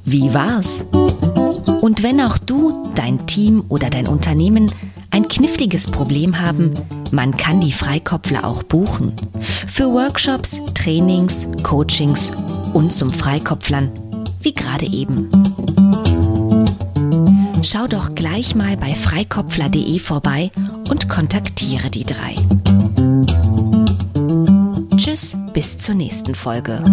[0.05, 0.85] Wie war's?
[1.81, 4.71] Und wenn auch du, dein Team oder dein Unternehmen
[5.09, 6.73] ein kniffliges Problem haben,
[7.11, 9.13] man kann die Freikopfler auch buchen.
[9.67, 12.31] Für Workshops, Trainings, Coachings
[12.73, 13.91] und zum Freikopflern,
[14.41, 15.29] wie gerade eben.
[17.63, 20.51] Schau doch gleich mal bei freikopfler.de vorbei
[20.89, 22.35] und kontaktiere die drei.
[24.97, 26.83] Tschüss, bis zur nächsten Folge.